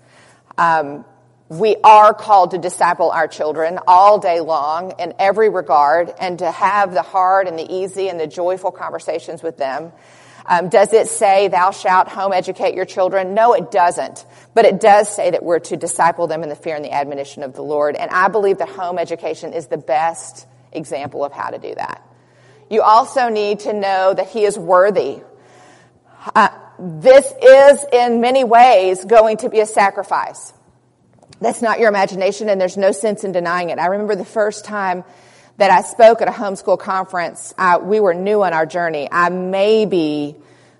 Um, 0.57 1.05
we 1.49 1.77
are 1.83 2.13
called 2.13 2.51
to 2.51 2.57
disciple 2.57 3.09
our 3.09 3.27
children 3.27 3.79
all 3.87 4.19
day 4.19 4.39
long 4.39 4.93
in 4.99 5.13
every 5.17 5.49
regard 5.49 6.13
and 6.19 6.39
to 6.39 6.49
have 6.49 6.93
the 6.93 7.01
hard 7.01 7.47
and 7.47 7.57
the 7.57 7.69
easy 7.69 8.07
and 8.07 8.19
the 8.19 8.27
joyful 8.27 8.71
conversations 8.71 9.41
with 9.41 9.57
them. 9.57 9.91
Um, 10.49 10.67
does 10.67 10.93
it 10.93 11.07
say 11.07 11.47
thou 11.47 11.69
shalt 11.69 12.07
home 12.07 12.33
educate 12.33 12.73
your 12.73 12.85
children? 12.85 13.35
No, 13.35 13.53
it 13.53 13.69
doesn't. 13.69 14.25
But 14.55 14.65
it 14.65 14.79
does 14.79 15.07
say 15.07 15.29
that 15.29 15.43
we're 15.43 15.59
to 15.59 15.77
disciple 15.77 16.25
them 16.25 16.41
in 16.41 16.49
the 16.49 16.55
fear 16.55 16.75
and 16.75 16.83
the 16.83 16.91
admonition 16.91 17.43
of 17.43 17.53
the 17.53 17.61
Lord. 17.61 17.95
And 17.95 18.09
I 18.09 18.29
believe 18.29 18.57
that 18.57 18.69
home 18.69 18.97
education 18.97 19.53
is 19.53 19.67
the 19.67 19.77
best 19.77 20.47
example 20.71 21.23
of 21.23 21.31
how 21.31 21.51
to 21.51 21.59
do 21.59 21.75
that. 21.75 22.03
You 22.67 22.81
also 22.81 23.29
need 23.29 23.59
to 23.61 23.73
know 23.73 24.13
that 24.15 24.29
He 24.29 24.43
is 24.43 24.57
worthy. 24.57 25.21
Uh, 26.33 26.49
this 26.79 27.31
is 27.43 27.85
in 27.93 28.19
many 28.19 28.43
ways 28.43 29.05
going 29.05 29.37
to 29.37 29.49
be 29.49 29.59
a 29.59 29.67
sacrifice. 29.67 30.51
That's 31.39 31.61
not 31.61 31.79
your 31.79 31.89
imagination 31.89 32.49
and 32.49 32.59
there's 32.59 32.75
no 32.75 32.91
sense 32.91 33.23
in 33.23 33.33
denying 33.33 33.69
it. 33.69 33.77
I 33.77 33.85
remember 33.85 34.15
the 34.15 34.25
first 34.25 34.65
time 34.65 35.03
that 35.59 35.71
I 35.71 35.81
spoke 35.81 36.21
at 36.21 36.29
a 36.29 36.31
homeschool 36.31 36.79
conference, 36.79 37.53
uh, 37.57 37.79
we 37.81 37.99
were 37.99 38.13
new 38.13 38.43
on 38.43 38.53
our 38.53 38.65
journey. 38.65 39.09
I 39.11 39.27
maybe 39.27 40.37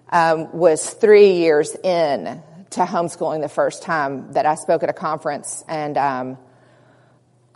um, 0.09 0.53
was 0.53 0.89
three 0.89 1.33
years 1.33 1.75
in 1.75 2.41
to 2.69 2.79
homeschooling 2.85 3.41
the 3.41 3.49
first 3.49 3.83
time 3.83 4.31
that 4.33 4.45
I 4.45 4.55
spoke 4.55 4.81
at 4.83 4.89
a 4.89 4.93
conference, 4.93 5.65
and 5.67 5.97
um, 5.97 6.37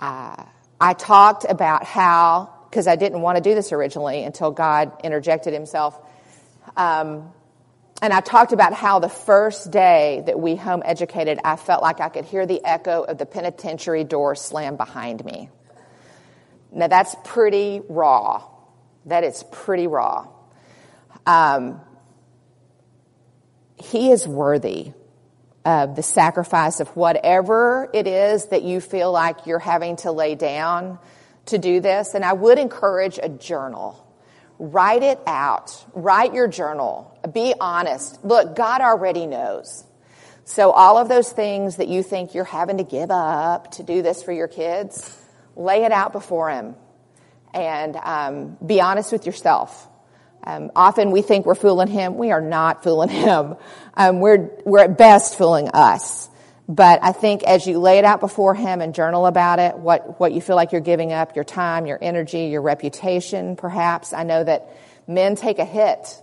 uh, 0.01 0.43
I 0.81 0.93
talked 0.93 1.45
about 1.47 1.85
how, 1.85 2.53
because 2.69 2.87
I 2.87 2.97
didn't 2.97 3.21
want 3.21 3.37
to 3.37 3.41
do 3.41 3.55
this 3.55 3.71
originally 3.71 4.25
until 4.25 4.51
God 4.51 4.91
interjected 5.05 5.53
himself. 5.53 5.97
Um, 6.75 7.31
and 8.01 8.11
I 8.11 8.19
talked 8.19 8.51
about 8.51 8.73
how 8.73 8.99
the 8.99 9.07
first 9.07 9.71
day 9.71 10.23
that 10.25 10.37
we 10.37 10.57
home 10.57 10.81
educated, 10.83 11.39
I 11.45 11.55
felt 11.55 11.81
like 11.81 12.01
I 12.01 12.09
could 12.09 12.25
hear 12.25 12.45
the 12.45 12.65
echo 12.65 13.03
of 13.03 13.17
the 13.17 13.25
penitentiary 13.25 14.03
door 14.03 14.35
slam 14.35 14.75
behind 14.75 15.23
me. 15.23 15.49
Now 16.73 16.87
that's 16.87 17.15
pretty 17.23 17.81
raw. 17.87 18.43
That 19.05 19.23
is 19.23 19.43
pretty 19.51 19.87
raw. 19.87 20.27
Um, 21.25 21.81
he 23.77 24.11
is 24.11 24.27
worthy 24.27 24.93
of 25.65 25.95
the 25.95 26.03
sacrifice 26.03 26.79
of 26.79 26.89
whatever 26.95 27.89
it 27.93 28.07
is 28.07 28.47
that 28.47 28.63
you 28.63 28.81
feel 28.81 29.11
like 29.11 29.45
you're 29.45 29.59
having 29.59 29.95
to 29.97 30.11
lay 30.11 30.35
down 30.35 30.99
to 31.45 31.57
do 31.57 31.79
this. 31.79 32.13
And 32.15 32.25
I 32.25 32.33
would 32.33 32.59
encourage 32.59 33.19
a 33.21 33.29
journal. 33.29 33.99
Write 34.59 35.03
it 35.03 35.19
out. 35.25 35.85
Write 35.93 36.33
your 36.33 36.47
journal. 36.47 37.17
Be 37.33 37.53
honest. 37.59 38.23
Look, 38.23 38.55
God 38.55 38.81
already 38.81 39.25
knows. 39.25 39.83
So 40.45 40.71
all 40.71 40.97
of 40.97 41.07
those 41.07 41.31
things 41.31 41.77
that 41.77 41.87
you 41.87 42.03
think 42.03 42.33
you're 42.33 42.43
having 42.43 42.77
to 42.77 42.83
give 42.83 43.11
up 43.11 43.71
to 43.73 43.83
do 43.83 44.01
this 44.01 44.21
for 44.21 44.33
your 44.33 44.49
kids, 44.49 45.17
lay 45.55 45.83
it 45.83 45.91
out 45.91 46.11
before 46.13 46.49
Him 46.49 46.75
and 47.53 47.95
um, 47.95 48.57
be 48.65 48.81
honest 48.81 49.11
with 49.11 49.25
yourself. 49.25 49.87
Um, 50.45 50.71
often 50.75 51.11
we 51.11 51.21
think 51.21 51.45
we're 51.45 51.55
fooling 51.55 51.87
Him. 51.87 52.17
We 52.17 52.31
are 52.31 52.41
not 52.41 52.83
fooling 52.83 53.09
Him. 53.09 53.55
Um, 53.95 54.19
we're, 54.19 54.49
we're 54.65 54.83
at 54.83 54.97
best 54.97 55.37
fooling 55.37 55.69
us. 55.69 56.29
But 56.67 56.99
I 57.03 57.11
think 57.11 57.43
as 57.43 57.67
you 57.67 57.79
lay 57.79 57.97
it 57.97 58.05
out 58.05 58.19
before 58.19 58.55
Him 58.55 58.81
and 58.81 58.95
journal 58.95 59.25
about 59.25 59.59
it, 59.59 59.77
what, 59.77 60.19
what 60.19 60.33
you 60.33 60.41
feel 60.41 60.55
like 60.55 60.71
you're 60.71 60.81
giving 60.81 61.11
up, 61.11 61.35
your 61.35 61.43
time, 61.43 61.85
your 61.85 61.99
energy, 62.01 62.45
your 62.45 62.61
reputation, 62.61 63.55
perhaps. 63.55 64.13
I 64.13 64.23
know 64.23 64.43
that 64.43 64.69
men 65.07 65.35
take 65.35 65.59
a 65.59 65.65
hit. 65.65 66.21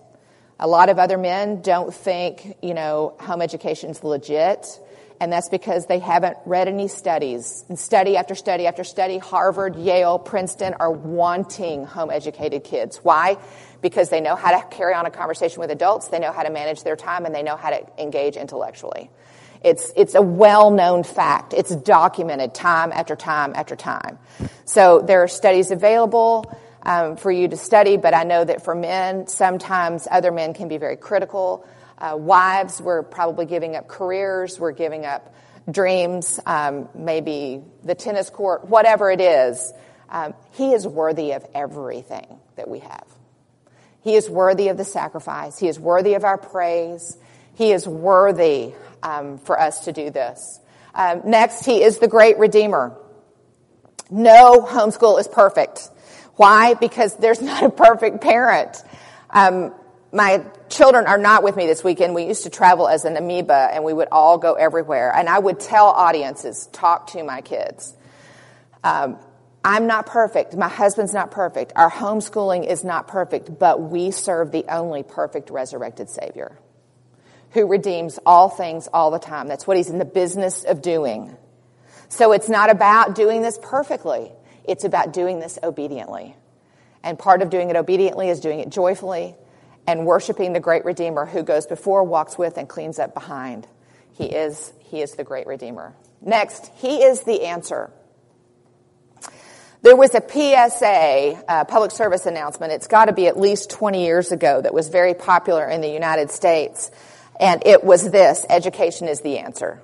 A 0.58 0.66
lot 0.66 0.88
of 0.88 0.98
other 0.98 1.16
men 1.16 1.62
don't 1.62 1.94
think, 1.94 2.56
you 2.62 2.74
know, 2.74 3.14
home 3.20 3.40
education's 3.40 4.02
legit. 4.02 4.66
And 5.20 5.30
that's 5.30 5.50
because 5.50 5.84
they 5.84 5.98
haven't 5.98 6.38
read 6.46 6.66
any 6.66 6.88
studies. 6.88 7.66
And 7.68 7.78
study 7.78 8.16
after 8.16 8.34
study 8.34 8.66
after 8.66 8.84
study, 8.84 9.18
Harvard, 9.18 9.76
Yale, 9.76 10.18
Princeton 10.18 10.74
are 10.80 10.90
wanting 10.90 11.84
home 11.84 12.10
educated 12.10 12.64
kids. 12.64 12.96
Why? 13.02 13.36
Because 13.82 14.08
they 14.08 14.22
know 14.22 14.34
how 14.34 14.58
to 14.58 14.66
carry 14.74 14.94
on 14.94 15.04
a 15.04 15.10
conversation 15.10 15.60
with 15.60 15.70
adults, 15.70 16.08
they 16.08 16.18
know 16.18 16.32
how 16.32 16.42
to 16.42 16.50
manage 16.50 16.82
their 16.84 16.96
time, 16.96 17.26
and 17.26 17.34
they 17.34 17.42
know 17.42 17.56
how 17.56 17.68
to 17.68 17.86
engage 17.98 18.36
intellectually. 18.36 19.10
It's, 19.62 19.92
it's 19.94 20.14
a 20.14 20.22
well-known 20.22 21.02
fact. 21.02 21.52
It's 21.52 21.74
documented 21.76 22.54
time 22.54 22.90
after 22.90 23.14
time 23.14 23.52
after 23.54 23.76
time. 23.76 24.18
So 24.64 25.02
there 25.02 25.22
are 25.22 25.28
studies 25.28 25.70
available 25.70 26.50
um, 26.82 27.16
for 27.16 27.30
you 27.30 27.46
to 27.48 27.58
study, 27.58 27.98
but 27.98 28.14
I 28.14 28.24
know 28.24 28.42
that 28.42 28.64
for 28.64 28.74
men, 28.74 29.26
sometimes 29.26 30.08
other 30.10 30.32
men 30.32 30.54
can 30.54 30.68
be 30.68 30.78
very 30.78 30.96
critical. 30.96 31.66
Uh, 32.00 32.16
wives, 32.16 32.80
we're 32.80 33.02
probably 33.02 33.46
giving 33.46 33.76
up 33.76 33.88
careers, 33.88 34.58
we're 34.58 34.72
giving 34.72 35.04
up 35.04 35.34
dreams, 35.70 36.40
um, 36.46 36.88
maybe 36.94 37.62
the 37.84 37.94
tennis 37.94 38.30
court, 38.30 38.66
whatever 38.66 39.10
it 39.10 39.20
is. 39.20 39.72
Um, 40.08 40.34
he 40.52 40.72
is 40.72 40.86
worthy 40.86 41.32
of 41.32 41.44
everything 41.54 42.38
that 42.56 42.68
we 42.68 42.80
have. 42.80 43.04
He 44.02 44.14
is 44.14 44.28
worthy 44.30 44.68
of 44.68 44.76
the 44.76 44.84
sacrifice. 44.84 45.58
He 45.58 45.68
is 45.68 45.78
worthy 45.78 46.14
of 46.14 46.24
our 46.24 46.38
praise. 46.38 47.16
He 47.54 47.72
is 47.72 47.86
worthy 47.86 48.72
um, 49.02 49.38
for 49.38 49.60
us 49.60 49.84
to 49.84 49.92
do 49.92 50.10
this. 50.10 50.58
Um, 50.94 51.22
next, 51.26 51.64
he 51.64 51.82
is 51.82 51.98
the 51.98 52.08
great 52.08 52.38
redeemer. 52.38 52.96
No 54.10 54.62
homeschool 54.62 55.20
is 55.20 55.28
perfect. 55.28 55.88
Why? 56.36 56.74
Because 56.74 57.14
there's 57.16 57.42
not 57.42 57.62
a 57.62 57.70
perfect 57.70 58.20
parent. 58.20 58.82
Um, 59.28 59.74
my 60.12 60.44
children 60.68 61.06
are 61.06 61.18
not 61.18 61.42
with 61.42 61.56
me 61.56 61.66
this 61.66 61.84
weekend. 61.84 62.14
We 62.14 62.26
used 62.26 62.42
to 62.42 62.50
travel 62.50 62.88
as 62.88 63.04
an 63.04 63.16
amoeba 63.16 63.68
and 63.72 63.84
we 63.84 63.92
would 63.92 64.08
all 64.10 64.38
go 64.38 64.54
everywhere. 64.54 65.12
And 65.14 65.28
I 65.28 65.38
would 65.38 65.60
tell 65.60 65.86
audiences, 65.86 66.68
talk 66.72 67.08
to 67.08 67.22
my 67.22 67.40
kids. 67.42 67.96
Um, 68.82 69.18
I'm 69.64 69.86
not 69.86 70.06
perfect. 70.06 70.56
My 70.56 70.68
husband's 70.68 71.12
not 71.12 71.30
perfect. 71.30 71.72
Our 71.76 71.90
homeschooling 71.90 72.66
is 72.66 72.82
not 72.82 73.08
perfect, 73.08 73.58
but 73.58 73.80
we 73.80 74.10
serve 74.10 74.50
the 74.52 74.64
only 74.68 75.02
perfect 75.02 75.50
resurrected 75.50 76.08
Savior 76.08 76.58
who 77.52 77.66
redeems 77.66 78.18
all 78.24 78.48
things 78.48 78.88
all 78.92 79.10
the 79.10 79.18
time. 79.18 79.48
That's 79.48 79.66
what 79.66 79.76
he's 79.76 79.90
in 79.90 79.98
the 79.98 80.04
business 80.04 80.64
of 80.64 80.82
doing. 80.82 81.36
So 82.08 82.32
it's 82.32 82.48
not 82.48 82.70
about 82.70 83.14
doing 83.14 83.42
this 83.42 83.58
perfectly. 83.60 84.32
It's 84.64 84.84
about 84.84 85.12
doing 85.12 85.40
this 85.40 85.58
obediently. 85.62 86.36
And 87.02 87.18
part 87.18 87.42
of 87.42 87.50
doing 87.50 87.70
it 87.70 87.76
obediently 87.76 88.28
is 88.28 88.40
doing 88.40 88.60
it 88.60 88.70
joyfully 88.70 89.34
and 89.86 90.06
worshiping 90.06 90.52
the 90.52 90.60
great 90.60 90.84
Redeemer 90.84 91.26
who 91.26 91.42
goes 91.42 91.66
before, 91.66 92.04
walks 92.04 92.38
with, 92.38 92.56
and 92.56 92.68
cleans 92.68 92.98
up 92.98 93.14
behind. 93.14 93.66
He 94.12 94.26
is, 94.26 94.72
he 94.80 95.00
is 95.00 95.12
the 95.12 95.24
great 95.24 95.46
Redeemer. 95.46 95.94
Next, 96.20 96.70
he 96.76 97.02
is 97.02 97.22
the 97.22 97.44
answer. 97.46 97.90
There 99.82 99.96
was 99.96 100.14
a 100.14 100.20
PSA, 100.20 101.42
uh, 101.48 101.64
public 101.64 101.90
service 101.90 102.26
announcement, 102.26 102.72
it's 102.72 102.86
got 102.86 103.06
to 103.06 103.14
be 103.14 103.28
at 103.28 103.38
least 103.38 103.70
20 103.70 104.04
years 104.04 104.30
ago, 104.30 104.60
that 104.60 104.74
was 104.74 104.88
very 104.88 105.14
popular 105.14 105.66
in 105.66 105.80
the 105.80 105.88
United 105.88 106.30
States. 106.30 106.90
And 107.38 107.66
it 107.66 107.82
was 107.82 108.10
this 108.10 108.44
education 108.50 109.08
is 109.08 109.22
the 109.22 109.38
answer. 109.38 109.80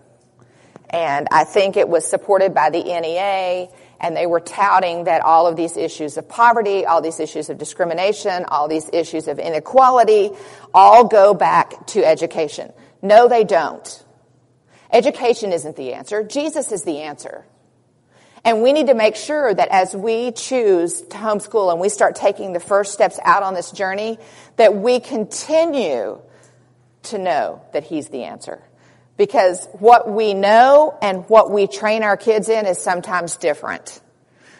And 0.90 1.28
I 1.30 1.44
think 1.44 1.78
it 1.78 1.88
was 1.88 2.06
supported 2.06 2.52
by 2.52 2.68
the 2.68 2.82
NEA, 2.82 3.68
and 4.00 4.16
they 4.16 4.26
were 4.26 4.40
touting 4.40 5.04
that 5.04 5.22
all 5.22 5.46
of 5.46 5.56
these 5.56 5.76
issues 5.76 6.16
of 6.16 6.28
poverty, 6.28 6.84
all 6.84 7.00
these 7.00 7.20
issues 7.20 7.48
of 7.48 7.58
discrimination, 7.58 8.44
all 8.46 8.68
these 8.68 8.88
issues 8.92 9.28
of 9.28 9.38
inequality, 9.38 10.30
all 10.74 11.04
go 11.04 11.34
back 11.34 11.86
to 11.88 12.04
education. 12.04 12.72
No, 13.02 13.28
they 13.28 13.44
don't. 13.44 14.04
Education 14.92 15.52
isn't 15.52 15.76
the 15.76 15.94
answer. 15.94 16.22
Jesus 16.22 16.72
is 16.72 16.84
the 16.84 17.02
answer. 17.02 17.44
And 18.44 18.62
we 18.62 18.72
need 18.72 18.86
to 18.86 18.94
make 18.94 19.16
sure 19.16 19.52
that 19.52 19.68
as 19.70 19.94
we 19.94 20.30
choose 20.30 21.00
to 21.00 21.16
homeschool 21.16 21.72
and 21.72 21.80
we 21.80 21.88
start 21.88 22.14
taking 22.14 22.52
the 22.52 22.60
first 22.60 22.92
steps 22.92 23.18
out 23.24 23.42
on 23.42 23.54
this 23.54 23.72
journey, 23.72 24.18
that 24.54 24.76
we 24.76 25.00
continue 25.00 26.20
to 27.04 27.18
know 27.18 27.60
that 27.72 27.82
He's 27.82 28.08
the 28.08 28.22
answer. 28.22 28.62
Because 29.16 29.66
what 29.78 30.10
we 30.10 30.34
know 30.34 30.96
and 31.00 31.28
what 31.28 31.50
we 31.50 31.66
train 31.66 32.02
our 32.02 32.16
kids 32.16 32.48
in 32.48 32.66
is 32.66 32.78
sometimes 32.78 33.36
different. 33.36 34.00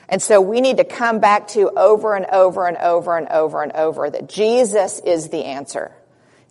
And 0.09 0.23
so 0.23 0.40
we 0.40 0.61
need 0.61 0.79
to 0.79 0.85
come 0.85 1.19
back 1.19 1.49
to 1.49 1.71
over 1.71 2.14
and 2.14 2.27
over 2.27 2.66
and 2.66 2.77
over 2.77 3.16
and 3.16 3.29
over 3.29 3.62
and 3.62 3.73
over 3.73 4.09
that 4.09 4.29
Jesus 4.29 5.01
is 5.01 5.29
the 5.29 5.45
answer. 5.45 5.92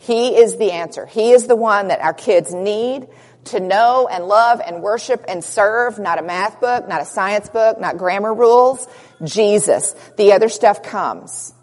He 0.02 0.36
is 0.36 0.58
the 0.58 0.72
answer. 0.72 1.06
He 1.06 1.32
is 1.32 1.48
the 1.48 1.56
one 1.56 1.88
that 1.88 2.02
our 2.02 2.14
kids 2.14 2.54
need 2.54 3.08
to 3.46 3.60
know 3.60 4.08
and 4.12 4.26
love 4.26 4.62
and 4.66 4.82
worship 4.82 5.24
and 5.28 5.44
serve, 5.44 6.00
not 6.00 6.20
a 6.20 6.22
math 6.22 6.60
book, 6.60 6.88
not 6.88 7.02
a 7.02 7.06
science 7.06 7.48
book, 7.50 7.80
not 7.80 7.98
grammar 7.98 8.34
rules. 8.34 8.88
Jesus. 9.24 9.94
The 10.18 10.34
other 10.34 10.50
stuff 10.50 10.84
comes. 10.84 11.54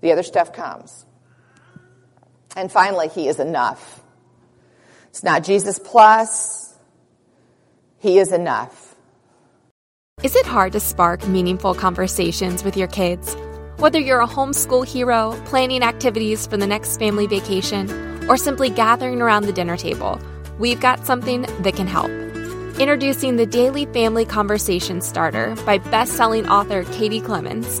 The 0.00 0.12
other 0.12 0.22
stuff 0.22 0.52
comes. 0.52 1.04
And 2.56 2.72
finally, 2.72 3.08
He 3.08 3.28
is 3.28 3.38
enough. 3.38 4.00
It's 5.16 5.24
not 5.24 5.44
Jesus 5.44 5.80
plus, 5.82 6.74
He 8.00 8.18
is 8.18 8.32
enough. 8.32 8.94
Is 10.22 10.36
it 10.36 10.44
hard 10.44 10.72
to 10.72 10.80
spark 10.80 11.26
meaningful 11.26 11.72
conversations 11.74 12.62
with 12.62 12.76
your 12.76 12.88
kids? 12.88 13.34
Whether 13.78 13.98
you're 13.98 14.20
a 14.20 14.26
homeschool 14.26 14.86
hero, 14.86 15.32
planning 15.46 15.82
activities 15.82 16.46
for 16.46 16.58
the 16.58 16.66
next 16.66 16.98
family 16.98 17.26
vacation, 17.26 17.88
or 18.28 18.36
simply 18.36 18.68
gathering 18.68 19.22
around 19.22 19.46
the 19.46 19.54
dinner 19.54 19.78
table, 19.78 20.20
we've 20.58 20.80
got 20.80 21.06
something 21.06 21.46
that 21.60 21.74
can 21.74 21.86
help. 21.86 22.10
Introducing 22.78 23.36
the 23.36 23.46
Daily 23.46 23.86
Family 23.86 24.26
Conversation 24.26 25.00
Starter 25.00 25.54
by 25.64 25.78
best-selling 25.78 26.46
author 26.46 26.84
Katie 26.92 27.22
Clemons. 27.22 27.80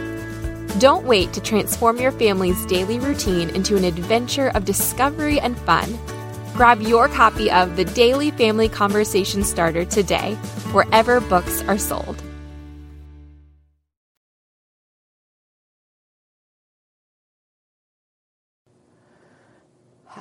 Don't 0.81 1.05
wait 1.05 1.31
to 1.33 1.41
transform 1.41 1.99
your 1.99 2.11
family's 2.11 2.65
daily 2.65 2.97
routine 2.97 3.51
into 3.51 3.77
an 3.77 3.83
adventure 3.83 4.47
of 4.55 4.65
discovery 4.65 5.39
and 5.39 5.55
fun. 5.59 5.95
Grab 6.55 6.81
your 6.81 7.07
copy 7.07 7.51
of 7.51 7.75
the 7.75 7.85
Daily 7.85 8.31
Family 8.31 8.67
Conversation 8.67 9.43
Starter 9.43 9.85
today, 9.85 10.33
wherever 10.73 11.21
books 11.21 11.61
are 11.67 11.77
sold. 11.77 12.23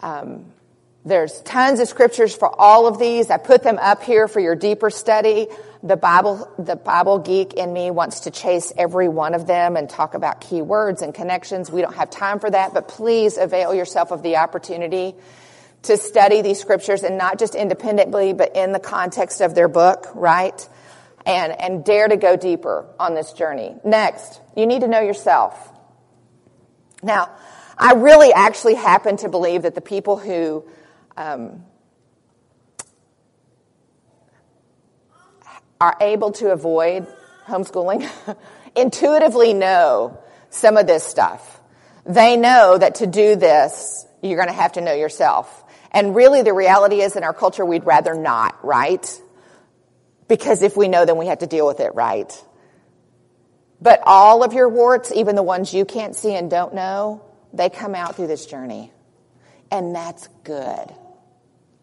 Um, 0.02 0.44
there's 1.04 1.40
tons 1.42 1.80
of 1.80 1.88
scriptures 1.88 2.34
for 2.34 2.54
all 2.60 2.86
of 2.86 2.98
these. 2.98 3.30
I 3.30 3.38
put 3.38 3.62
them 3.62 3.78
up 3.78 4.02
here 4.02 4.28
for 4.28 4.38
your 4.38 4.54
deeper 4.54 4.90
study. 4.90 5.48
The 5.82 5.96
Bible, 5.96 6.52
the 6.58 6.76
Bible 6.76 7.20
geek 7.20 7.54
in 7.54 7.72
me 7.72 7.90
wants 7.90 8.20
to 8.20 8.30
chase 8.30 8.70
every 8.76 9.08
one 9.08 9.34
of 9.34 9.46
them 9.46 9.76
and 9.76 9.88
talk 9.88 10.12
about 10.12 10.42
key 10.42 10.60
words 10.60 11.00
and 11.00 11.14
connections. 11.14 11.70
We 11.70 11.80
don't 11.80 11.94
have 11.94 12.10
time 12.10 12.38
for 12.38 12.50
that, 12.50 12.74
but 12.74 12.88
please 12.88 13.38
avail 13.38 13.74
yourself 13.74 14.10
of 14.10 14.22
the 14.22 14.36
opportunity 14.36 15.14
to 15.84 15.96
study 15.96 16.42
these 16.42 16.60
scriptures 16.60 17.02
and 17.02 17.16
not 17.16 17.38
just 17.38 17.54
independently, 17.54 18.34
but 18.34 18.54
in 18.54 18.72
the 18.72 18.78
context 18.78 19.40
of 19.40 19.54
their 19.54 19.68
book, 19.68 20.06
right? 20.14 20.68
And, 21.24 21.58
and 21.58 21.82
dare 21.82 22.08
to 22.08 22.18
go 22.18 22.36
deeper 22.36 22.84
on 22.98 23.14
this 23.14 23.32
journey. 23.32 23.74
Next, 23.84 24.38
you 24.54 24.66
need 24.66 24.82
to 24.82 24.88
know 24.88 25.00
yourself. 25.00 25.72
Now, 27.02 27.30
I 27.78 27.94
really 27.94 28.34
actually 28.34 28.74
happen 28.74 29.16
to 29.18 29.30
believe 29.30 29.62
that 29.62 29.74
the 29.74 29.80
people 29.80 30.18
who 30.18 30.66
um, 31.16 31.64
are 35.80 35.96
able 36.00 36.32
to 36.32 36.50
avoid 36.50 37.06
homeschooling, 37.46 38.08
intuitively 38.76 39.54
know 39.54 40.18
some 40.50 40.76
of 40.76 40.86
this 40.86 41.04
stuff. 41.04 41.60
They 42.04 42.36
know 42.36 42.76
that 42.76 42.96
to 42.96 43.06
do 43.06 43.36
this, 43.36 44.06
you're 44.22 44.36
going 44.36 44.48
to 44.48 44.54
have 44.54 44.72
to 44.72 44.80
know 44.80 44.94
yourself. 44.94 45.64
And 45.92 46.14
really, 46.14 46.42
the 46.42 46.52
reality 46.52 47.00
is 47.00 47.16
in 47.16 47.24
our 47.24 47.34
culture, 47.34 47.64
we'd 47.64 47.84
rather 47.84 48.14
not, 48.14 48.64
right? 48.64 49.20
Because 50.28 50.62
if 50.62 50.76
we 50.76 50.88
know, 50.88 51.04
then 51.04 51.16
we 51.16 51.26
have 51.26 51.38
to 51.38 51.46
deal 51.46 51.66
with 51.66 51.80
it, 51.80 51.94
right? 51.94 52.32
But 53.80 54.00
all 54.04 54.44
of 54.44 54.52
your 54.52 54.68
warts, 54.68 55.10
even 55.12 55.34
the 55.34 55.42
ones 55.42 55.72
you 55.72 55.84
can't 55.84 56.14
see 56.14 56.34
and 56.34 56.50
don't 56.50 56.74
know, 56.74 57.24
they 57.52 57.70
come 57.70 57.94
out 57.94 58.16
through 58.16 58.28
this 58.28 58.46
journey. 58.46 58.92
And 59.70 59.94
that's 59.94 60.28
good. 60.44 60.94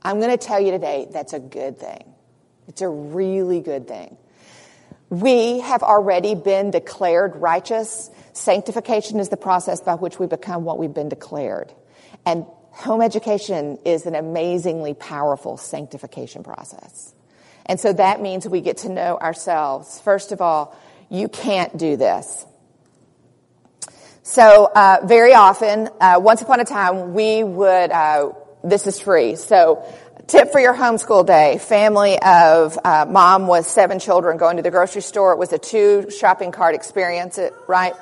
I'm 0.01 0.19
going 0.19 0.37
to 0.37 0.45
tell 0.45 0.59
you 0.59 0.71
today 0.71 1.07
that's 1.11 1.33
a 1.33 1.39
good 1.39 1.79
thing. 1.79 2.03
It's 2.67 2.81
a 2.81 2.89
really 2.89 3.61
good 3.61 3.87
thing. 3.87 4.17
We 5.09 5.59
have 5.59 5.83
already 5.83 6.35
been 6.35 6.71
declared 6.71 7.37
righteous. 7.37 8.09
Sanctification 8.33 9.19
is 9.19 9.29
the 9.29 9.37
process 9.37 9.79
by 9.79 9.95
which 9.95 10.19
we 10.19 10.27
become 10.27 10.65
what 10.65 10.77
we've 10.77 10.93
been 10.93 11.09
declared. 11.09 11.71
And 12.25 12.45
home 12.71 13.01
education 13.01 13.79
is 13.85 14.05
an 14.05 14.15
amazingly 14.15 14.93
powerful 14.93 15.57
sanctification 15.57 16.43
process. 16.43 17.13
And 17.65 17.79
so 17.79 17.93
that 17.93 18.21
means 18.21 18.47
we 18.47 18.61
get 18.61 18.77
to 18.77 18.89
know 18.89 19.17
ourselves. 19.17 19.99
First 20.01 20.31
of 20.31 20.41
all, 20.41 20.77
you 21.09 21.29
can't 21.29 21.77
do 21.77 21.95
this. 21.95 22.45
So, 24.27 24.65
uh, 24.65 24.99
very 25.05 25.33
often, 25.33 25.89
uh, 26.01 26.19
once 26.21 26.41
upon 26.41 26.59
a 26.59 26.65
time, 26.65 27.13
we 27.13 27.45
would, 27.45 27.91
uh, 27.91 28.31
this 28.61 28.85
is 28.85 28.99
free. 28.99 29.37
So, 29.37 29.85
tip 30.27 30.51
for 30.51 30.59
your 30.59 30.73
homeschool 30.73 31.25
day. 31.25 31.59
Family 31.59 32.19
of, 32.21 32.77
uh, 32.83 33.05
mom 33.07 33.47
with 33.47 33.65
seven 33.65 33.99
children 33.99 34.35
going 34.35 34.57
to 34.57 34.63
the 34.63 34.69
grocery 34.69 35.01
store. 35.01 35.31
It 35.31 35.39
was 35.39 35.53
a 35.53 35.57
two 35.57 36.09
shopping 36.09 36.51
cart 36.51 36.75
experience, 36.75 37.39
right? 37.67 37.93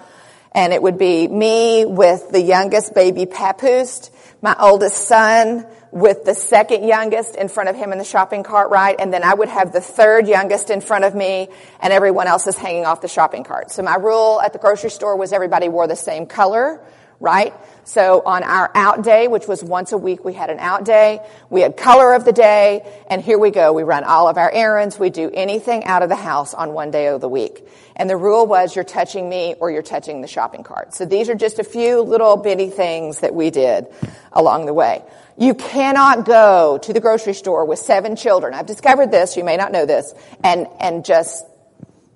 And 0.52 0.74
it 0.74 0.82
would 0.82 0.98
be 0.98 1.28
me 1.28 1.86
with 1.86 2.32
the 2.32 2.42
youngest 2.42 2.96
baby 2.96 3.28
Papoose, 3.28 4.10
my 4.42 4.56
oldest 4.60 5.08
son 5.08 5.68
with 5.96 6.26
the 6.26 6.36
second 6.36 6.86
youngest 6.86 7.38
in 7.38 7.48
front 7.48 7.70
of 7.70 7.76
him 7.78 7.94
in 7.94 7.98
the 7.98 8.04
shopping 8.04 8.44
cart, 8.44 8.70
right? 8.70 8.98
And 9.00 9.14
then 9.14 9.24
I 9.24 9.34
would 9.34 9.48
have 9.48 9.72
the 9.72 9.80
third 9.80 10.28
youngest 10.28 10.70
in 10.70 10.82
front 10.82 11.06
of 11.06 11.16
me 11.16 11.48
and 11.80 11.94
everyone 11.94 12.28
else 12.28 12.48
is 12.48 12.58
hanging 12.58 12.86
off 12.86 13.00
the 13.00 13.08
shopping 13.08 13.46
cart. 13.46 13.72
So 13.72 13.82
my 13.82 13.96
rule 13.96 14.42
at 14.42 14.52
the 14.52 14.60
grocery 14.60 14.90
store 14.90 15.16
was 15.16 15.32
everybody 15.32 15.70
wore 15.70 15.88
the 15.88 15.96
same 15.96 16.26
color, 16.26 16.82
right? 17.22 17.54
So 17.86 18.24
on 18.26 18.44
our 18.44 18.72
out 18.74 19.04
day, 19.04 19.28
which 19.28 19.48
was 19.48 19.64
once 19.64 19.92
a 19.92 19.98
week, 19.98 20.26
we 20.26 20.34
had 20.34 20.50
an 20.50 20.58
out 20.58 20.86
day. 20.86 21.20
We 21.52 21.62
had 21.62 21.78
color 21.78 22.16
of 22.16 22.26
the 22.26 22.34
day, 22.34 22.82
and 23.10 23.22
here 23.22 23.38
we 23.38 23.52
go. 23.52 23.74
We 23.74 23.84
run 23.84 24.04
all 24.04 24.28
of 24.28 24.38
our 24.38 24.52
errands. 24.52 24.98
We 24.98 25.12
do 25.12 25.30
anything 25.32 25.86
out 25.86 26.02
of 26.02 26.10
the 26.10 26.16
house 26.16 26.56
on 26.56 26.74
one 26.74 26.90
day 26.90 27.08
of 27.08 27.22
the 27.22 27.30
week. 27.30 27.66
And 27.96 28.10
the 28.10 28.18
rule 28.18 28.48
was 28.48 28.76
you're 28.76 28.84
touching 28.84 29.30
me 29.30 29.54
or 29.60 29.70
you're 29.70 29.84
touching 29.84 30.22
the 30.22 30.28
shopping 30.28 30.64
cart. 30.64 30.96
So 30.96 31.06
these 31.06 31.30
are 31.30 31.36
just 31.36 31.60
a 31.60 31.64
few 31.64 32.02
little 32.02 32.38
bitty 32.38 32.72
things 32.72 33.20
that 33.20 33.36
we 33.36 33.52
did 33.52 33.86
along 34.34 34.66
the 34.66 34.74
way. 34.74 35.04
You 35.38 35.54
cannot 35.54 36.26
go 36.26 36.80
to 36.82 36.92
the 36.92 37.00
grocery 37.00 37.34
store 37.34 37.66
with 37.66 37.80
seven 37.80 38.16
children. 38.16 38.56
I've 38.56 38.66
discovered 38.66 39.12
this, 39.12 39.38
you 39.38 39.44
may 39.44 39.58
not 39.58 39.72
know 39.72 39.86
this, 39.86 40.14
and, 40.44 40.68
and 40.80 41.06
just 41.06 41.46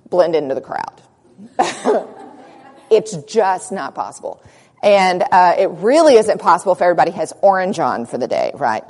blend 0.09 0.35
into 0.35 0.55
the 0.55 0.61
crowd. 0.61 1.01
it's 2.89 3.15
just 3.23 3.71
not 3.71 3.93
possible. 3.93 4.41
And 4.81 5.23
uh, 5.23 5.55
it 5.57 5.69
really 5.69 6.15
isn't 6.15 6.39
possible 6.39 6.73
if 6.73 6.81
everybody 6.81 7.11
has 7.11 7.33
orange 7.41 7.79
on 7.79 8.05
for 8.05 8.17
the 8.17 8.27
day, 8.27 8.51
right? 8.55 8.83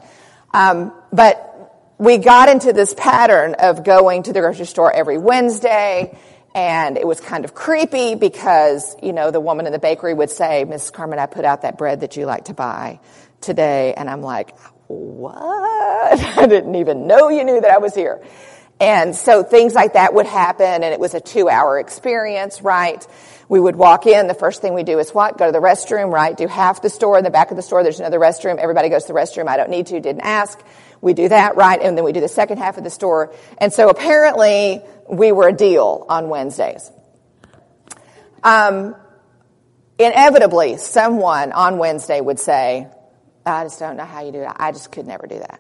Um, 0.54 0.94
but 1.12 1.46
we 1.98 2.18
got 2.18 2.50
into 2.50 2.74
this 2.74 2.94
pattern 2.94 3.56
of 3.56 3.84
going 3.84 4.24
to 4.24 4.34
the 4.34 4.40
grocery 4.40 4.66
store 4.66 4.92
every 4.92 5.18
Wednesday, 5.18 6.18
and 6.56 6.98
it 6.98 7.06
was 7.06 7.20
kind 7.20 7.46
of 7.46 7.54
creepy 7.54 8.16
because, 8.16 8.96
you 9.04 9.14
know, 9.14 9.32
the 9.32 9.40
woman 9.40 9.66
in 9.66 9.72
the 9.72 9.80
bakery 9.80 10.14
would 10.14 10.30
say, 10.30 10.64
Miss 10.64 10.90
Carman, 10.90 11.20
I 11.20 11.26
put 11.26 11.46
out 11.46 11.64
that 11.64 11.78
bread 11.78 12.02
that 12.02 12.18
you 12.18 12.26
like 12.26 12.46
to 12.46 12.54
buy 12.54 13.00
today. 13.42 13.94
And 13.94 14.10
I'm 14.10 14.22
like, 14.22 14.58
what? 14.88 16.20
I 16.38 16.48
didn't 16.48 16.76
even 16.76 17.08
know 17.08 17.30
you 17.30 17.44
knew 17.44 17.62
that 17.62 17.72
I 17.72 17.78
was 17.78 17.94
here. 17.94 18.24
And 18.80 19.16
so 19.16 19.44
things 19.44 19.74
like 19.74 19.94
that 19.94 20.14
would 20.14 20.26
happen 20.26 20.66
and 20.66 20.86
it 20.86 21.00
was 21.00 21.14
a 21.14 21.20
two 21.20 21.50
hour 21.50 21.80
experience, 21.80 22.62
right? 22.62 23.06
We 23.50 23.60
would 23.60 23.76
walk 23.76 24.06
in. 24.06 24.28
The 24.28 24.36
first 24.36 24.62
thing 24.62 24.76
we 24.76 24.84
do 24.84 25.00
is 25.00 25.10
what? 25.10 25.40
Go 25.40 25.48
to 25.48 25.52
the 25.52 25.60
restroom, 25.60 26.14
right? 26.14 26.38
Do 26.38 26.48
half 26.48 26.84
the 26.84 26.90
store. 26.90 27.18
In 27.18 27.24
the 27.24 27.32
back 27.32 27.50
of 27.50 27.58
the 27.58 27.64
store, 27.64 27.82
there's 27.82 28.00
another 28.00 28.20
restroom. 28.20 28.58
Everybody 28.58 28.90
goes 28.90 29.06
to 29.06 29.14
the 29.14 29.20
restroom. 29.20 29.48
I 29.48 29.58
don't 29.58 29.72
need 29.72 29.88
to. 29.88 30.00
Didn't 30.00 30.22
ask. 30.22 30.64
We 31.02 31.16
do 31.16 31.28
that, 31.30 31.56
right? 31.56 31.82
And 31.82 31.98
then 31.98 32.06
we 32.06 32.12
do 32.12 32.22
the 32.22 32.28
second 32.28 32.60
half 32.60 32.78
of 32.78 32.84
the 32.84 32.92
store. 32.92 33.34
And 33.58 33.74
so 33.74 33.90
apparently 33.90 34.82
we 35.10 35.32
were 35.32 35.48
a 35.48 35.54
deal 35.54 36.06
on 36.08 36.30
Wednesdays. 36.30 36.92
Um, 38.44 38.96
inevitably, 39.98 40.78
someone 40.78 41.52
on 41.52 41.80
Wednesday 41.80 42.22
would 42.22 42.40
say, 42.40 42.88
I 43.48 43.64
just 43.64 43.80
don't 43.80 43.98
know 43.98 44.06
how 44.06 44.24
you 44.24 44.32
do 44.32 44.42
that. 44.42 44.58
I 44.60 44.72
just 44.72 44.92
could 44.92 45.08
never 45.08 45.26
do 45.26 45.40
that. 45.40 45.60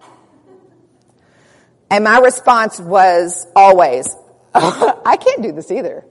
And 1.89 2.03
my 2.03 2.19
response 2.19 2.79
was 2.79 3.47
always, 3.55 4.15
I 4.53 5.17
can't 5.19 5.41
do 5.41 5.53
this 5.53 5.71
either. 5.71 6.05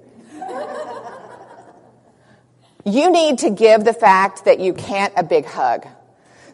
You 2.85 3.11
need 3.11 3.39
to 3.39 3.51
give 3.51 3.85
the 3.85 3.93
fact 3.93 4.45
that 4.45 4.61
you 4.61 4.73
can't 4.73 5.13
a 5.17 5.23
big 5.23 5.45
hug. 5.45 5.87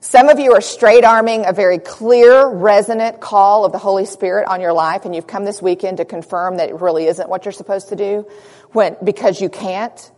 Some 0.00 0.28
of 0.28 0.38
you 0.38 0.52
are 0.52 0.60
straight 0.60 1.02
arming 1.02 1.46
a 1.46 1.52
very 1.52 1.78
clear, 1.78 2.46
resonant 2.46 3.20
call 3.20 3.64
of 3.64 3.72
the 3.72 3.78
Holy 3.78 4.04
Spirit 4.04 4.46
on 4.46 4.60
your 4.60 4.74
life, 4.74 5.06
and 5.06 5.14
you've 5.14 5.26
come 5.26 5.46
this 5.46 5.62
weekend 5.62 5.96
to 5.96 6.04
confirm 6.04 6.58
that 6.58 6.68
it 6.68 6.80
really 6.80 7.06
isn't 7.06 7.28
what 7.28 7.46
you're 7.46 7.52
supposed 7.52 7.88
to 7.88 7.96
do 7.96 8.28
when, 8.72 8.96
because 9.02 9.40
you 9.40 9.48
can't. 9.48 10.10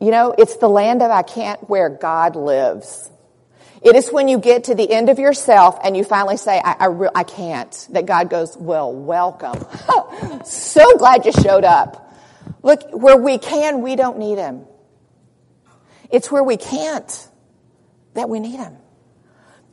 You 0.00 0.10
know, 0.10 0.34
it's 0.36 0.56
the 0.56 0.68
land 0.68 1.02
of 1.02 1.10
I 1.10 1.22
can't 1.22 1.60
where 1.68 1.90
God 1.90 2.34
lives. 2.34 3.10
It 3.82 3.94
is 3.94 4.10
when 4.10 4.26
you 4.28 4.38
get 4.38 4.64
to 4.64 4.74
the 4.74 4.90
end 4.90 5.10
of 5.10 5.18
yourself 5.18 5.78
and 5.84 5.96
you 5.96 6.02
finally 6.02 6.38
say, 6.38 6.60
I, 6.64 6.72
I, 6.80 6.86
re- 6.86 7.10
I 7.14 7.22
can't, 7.22 7.88
that 7.90 8.06
God 8.06 8.30
goes, 8.30 8.56
well, 8.56 8.92
welcome. 8.92 9.64
so 10.44 10.96
glad 10.96 11.26
you 11.26 11.32
showed 11.32 11.64
up. 11.64 12.14
Look, 12.62 12.88
where 12.90 13.16
we 13.16 13.38
can, 13.38 13.82
we 13.82 13.96
don't 13.96 14.18
need 14.18 14.38
him. 14.38 14.64
It's 16.10 16.30
where 16.30 16.42
we 16.42 16.56
can't 16.56 17.28
that 18.14 18.28
we 18.28 18.40
need 18.40 18.56
him. 18.56 18.76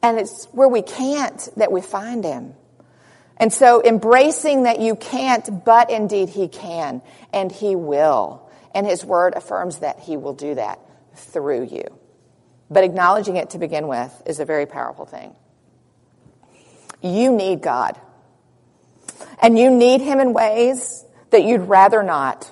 And 0.02 0.20
it's 0.20 0.46
where 0.46 0.68
we 0.68 0.82
can't 0.82 1.50
that 1.58 1.72
we 1.72 1.82
find 1.82 2.24
him. 2.24 2.54
And 3.38 3.52
so 3.52 3.82
embracing 3.84 4.64
that 4.64 4.80
you 4.80 4.96
can't, 4.96 5.66
but 5.66 5.90
indeed 5.90 6.30
he 6.30 6.48
can, 6.48 7.02
and 7.32 7.52
he 7.52 7.76
will. 7.76 8.50
And 8.76 8.86
his 8.86 9.04
word 9.04 9.34
affirms 9.36 9.80
that 9.80 10.00
he 10.00 10.18
will 10.18 10.34
do 10.34 10.56
that 10.56 10.80
through 11.16 11.66
you. 11.66 11.86
But 12.70 12.84
acknowledging 12.84 13.38
it 13.38 13.52
to 13.52 13.60
begin 13.60 13.88
with 13.88 14.12
is 14.26 14.40
a 14.40 14.46
very 14.46 14.66
powerful 14.66 15.06
thing. 15.06 15.36
You 17.02 17.32
need 17.32 17.62
God. 17.62 18.00
And 19.42 19.60
you 19.60 19.70
need 19.70 20.02
Him 20.02 20.20
in 20.20 20.34
ways 20.34 21.06
that 21.30 21.44
you'd 21.44 21.68
rather 21.68 22.02
not. 22.02 22.50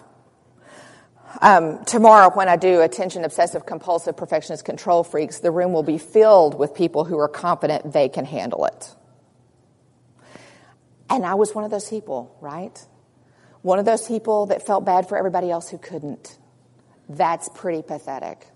Um, 1.39 1.83
tomorrow, 1.85 2.29
when 2.33 2.49
I 2.49 2.57
do 2.57 2.81
attention 2.81 3.23
obsessive 3.23 3.65
compulsive 3.65 4.17
perfectionist 4.17 4.65
control 4.65 5.03
freaks, 5.03 5.39
the 5.39 5.51
room 5.51 5.71
will 5.71 5.83
be 5.83 5.97
filled 5.97 6.57
with 6.57 6.75
people 6.75 7.05
who 7.05 7.17
are 7.19 7.29
confident 7.29 7.93
they 7.93 8.09
can 8.09 8.25
handle 8.25 8.65
it. 8.65 8.95
And 11.09 11.25
I 11.25 11.35
was 11.35 11.53
one 11.53 11.63
of 11.63 11.71
those 11.71 11.89
people, 11.89 12.35
right? 12.41 12.77
One 13.61 13.79
of 13.79 13.85
those 13.85 14.07
people 14.07 14.47
that 14.47 14.65
felt 14.65 14.85
bad 14.85 15.07
for 15.07 15.17
everybody 15.17 15.51
else 15.51 15.69
who 15.69 15.77
couldn't. 15.77 16.37
That's 17.07 17.49
pretty 17.49 17.81
pathetic. 17.81 18.47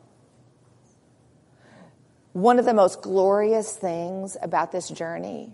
One 2.34 2.60
of 2.60 2.66
the 2.66 2.74
most 2.74 3.02
glorious 3.02 3.76
things 3.76 4.36
about 4.42 4.72
this 4.72 4.90
journey 4.90 5.54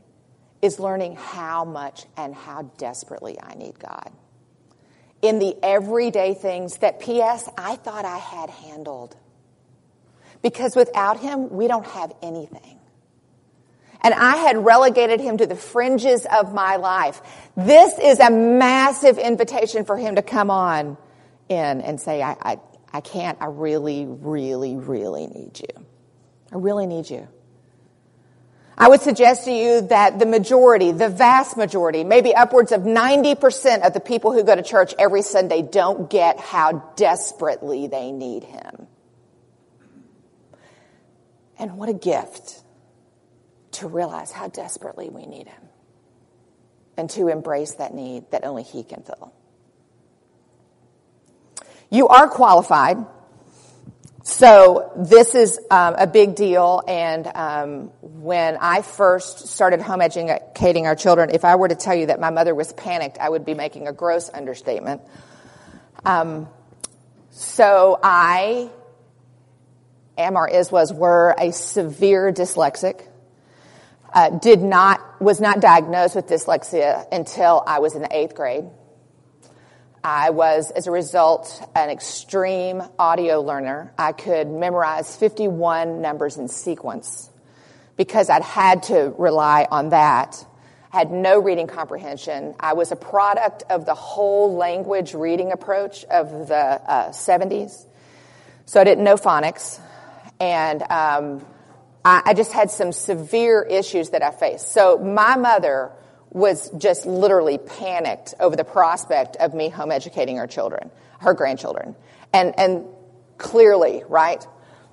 is 0.62 0.80
learning 0.80 1.16
how 1.16 1.66
much 1.66 2.06
and 2.18 2.34
how 2.34 2.64
desperately 2.78 3.38
I 3.42 3.56
need 3.56 3.78
God. 3.80 4.12
In 5.22 5.40
the 5.40 5.56
everyday 5.62 6.34
things 6.34 6.78
that, 6.78 7.00
P.S., 7.00 7.48
I 7.58 7.76
thought 7.76 8.06
I 8.06 8.18
had 8.18 8.50
handled. 8.50 9.16
Because 10.42 10.76
without 10.76 11.20
Him, 11.20 11.52
we 11.52 11.68
don't 11.68 11.86
have 11.86 12.12
anything. 12.22 12.80
And 14.02 14.14
I 14.16 14.38
had 14.38 14.66
relegated 14.66 15.20
Him 15.20 15.38
to 15.38 15.46
the 15.46 15.56
fringes 15.56 16.26
of 16.26 16.54
my 16.54 16.78
life. 16.78 17.22
This 17.56 17.98
is 18.00 18.20
a 18.20 18.32
massive 18.32 19.20
invitation 19.20 19.86
for 19.86 19.96
Him 19.96 20.16
to 20.16 20.24
come 20.24 20.50
on 20.50 20.98
in 21.50 21.82
and 21.82 22.02
say, 22.02 22.22
I, 22.24 22.36
I, 22.42 22.60
I 22.92 23.02
can't, 23.02 23.38
I 23.40 23.46
really, 23.46 24.06
really, 24.08 24.76
really 24.76 25.28
need 25.28 25.60
you. 25.60 25.86
I 26.52 26.56
really 26.56 26.88
need 26.88 27.10
you. 27.10 27.28
I 28.82 28.88
would 28.88 29.02
suggest 29.02 29.46
to 29.46 29.52
you 29.52 29.82
that 29.90 30.18
the 30.18 30.26
majority, 30.26 30.92
the 30.92 31.08
vast 31.08 31.56
majority, 31.56 32.04
maybe 32.04 32.34
upwards 32.34 32.72
of 32.72 32.82
90% 32.82 33.86
of 33.86 33.94
the 33.94 34.00
people 34.00 34.34
who 34.34 34.44
go 34.44 34.56
to 34.56 34.64
church 34.64 34.96
every 34.98 35.22
Sunday 35.22 35.62
don't 35.62 36.10
get 36.10 36.40
how 36.40 36.92
desperately 36.96 37.86
they 37.86 38.12
need 38.12 38.44
Him. 38.44 38.88
And 41.60 41.78
what 41.78 41.90
a 41.90 41.94
gift 41.94 42.64
to 43.74 43.88
realize 43.88 44.32
how 44.32 44.48
desperately 44.48 45.10
we 45.10 45.28
need 45.28 45.48
Him 45.48 45.62
and 46.98 47.08
to 47.12 47.28
embrace 47.28 47.74
that 47.74 47.94
need 47.94 48.32
that 48.32 48.44
only 48.46 48.64
He 48.64 48.82
can 48.82 49.04
fill. 49.04 49.32
You 51.92 52.08
are 52.08 52.28
qualified. 52.28 52.98
So 54.24 54.92
this 54.96 55.34
is 55.34 55.60
um, 55.72 55.96
a 55.98 56.06
big 56.06 56.36
deal. 56.36 56.84
And 56.88 57.28
um, 57.28 57.92
when 58.02 58.58
I 58.62 58.84
first 58.84 59.48
started 59.48 59.82
home 59.82 60.02
educating 60.02 60.86
our 60.86 60.96
children, 60.96 61.32
if 61.34 61.44
I 61.44 61.56
were 61.56 61.68
to 61.68 61.76
tell 61.76 61.96
you 61.96 62.08
that 62.08 62.20
my 62.20 62.30
mother 62.30 62.54
was 62.54 62.72
panicked, 62.74 63.18
I 63.18 63.30
would 63.30 63.46
be 63.46 63.56
making 63.56 63.88
a 63.88 63.94
gross 63.94 64.30
understatement. 64.30 65.02
Um, 66.06 66.48
so 67.32 68.00
I 68.04 68.70
am 70.18 70.36
or 70.36 70.48
is 70.48 70.72
was 70.72 70.94
were 70.94 71.36
a 71.40 71.52
severe 71.52 72.32
dyslexic. 72.32 73.08
Uh, 74.14 74.30
did 74.30 74.62
not 74.62 75.22
was 75.22 75.40
not 75.40 75.62
diagnosed 75.62 76.16
with 76.16 76.28
dyslexia 76.28 77.08
until 77.14 77.64
I 77.66 77.80
was 77.80 77.96
in 77.96 78.02
the 78.02 78.14
eighth 78.14 78.36
grade. 78.36 78.66
I 80.04 80.32
was, 80.32 80.72
as 80.72 80.88
a 80.88 80.92
result, 80.92 81.62
an 81.76 81.90
extreme 81.90 82.82
audio 82.98 83.42
learner. 83.42 83.94
I 83.98 84.14
could 84.14 84.50
memorize 84.50 85.16
51 85.16 86.02
numbers 86.02 86.38
in 86.38 86.48
sequence 86.48 87.30
because 87.98 88.30
I'd 88.30 88.42
had 88.42 88.84
to 88.84 89.14
rely 89.18 89.68
on 89.70 89.90
that. 89.90 90.44
I 90.92 90.98
had 90.98 91.12
no 91.12 91.40
reading 91.40 91.68
comprehension. 91.68 92.56
I 92.60 92.74
was 92.74 92.92
a 92.92 92.96
product 92.96 93.64
of 93.70 93.86
the 93.86 93.94
whole 93.94 94.56
language 94.56 95.14
reading 95.14 95.52
approach 95.52 96.04
of 96.06 96.48
the 96.48 96.56
uh, 96.56 97.10
70s. 97.10 97.86
So 98.66 98.82
I 98.82 98.84
didn't 98.84 99.04
know 99.04 99.16
phonics. 99.16 99.80
And 100.40 100.82
um, 100.82 101.46
I, 102.04 102.24
I 102.26 102.34
just 102.34 102.52
had 102.54 102.72
some 102.72 102.92
severe 102.92 103.62
issues 103.62 104.10
that 104.10 104.24
I 104.24 104.32
faced. 104.32 104.72
So 104.72 104.98
my 104.98 105.36
mother 105.36 105.92
was 106.32 106.70
just 106.78 107.06
literally 107.06 107.58
panicked 107.58 108.34
over 108.40 108.56
the 108.56 108.64
prospect 108.64 109.36
of 109.36 109.54
me 109.54 109.70
home 109.70 109.92
educating 109.92 110.38
her 110.38 110.48
children, 110.48 110.90
her 111.20 111.34
grandchildren. 111.34 111.96
And, 112.34 112.58
and 112.58 112.86
clearly, 113.38 114.04
right? 114.08 114.46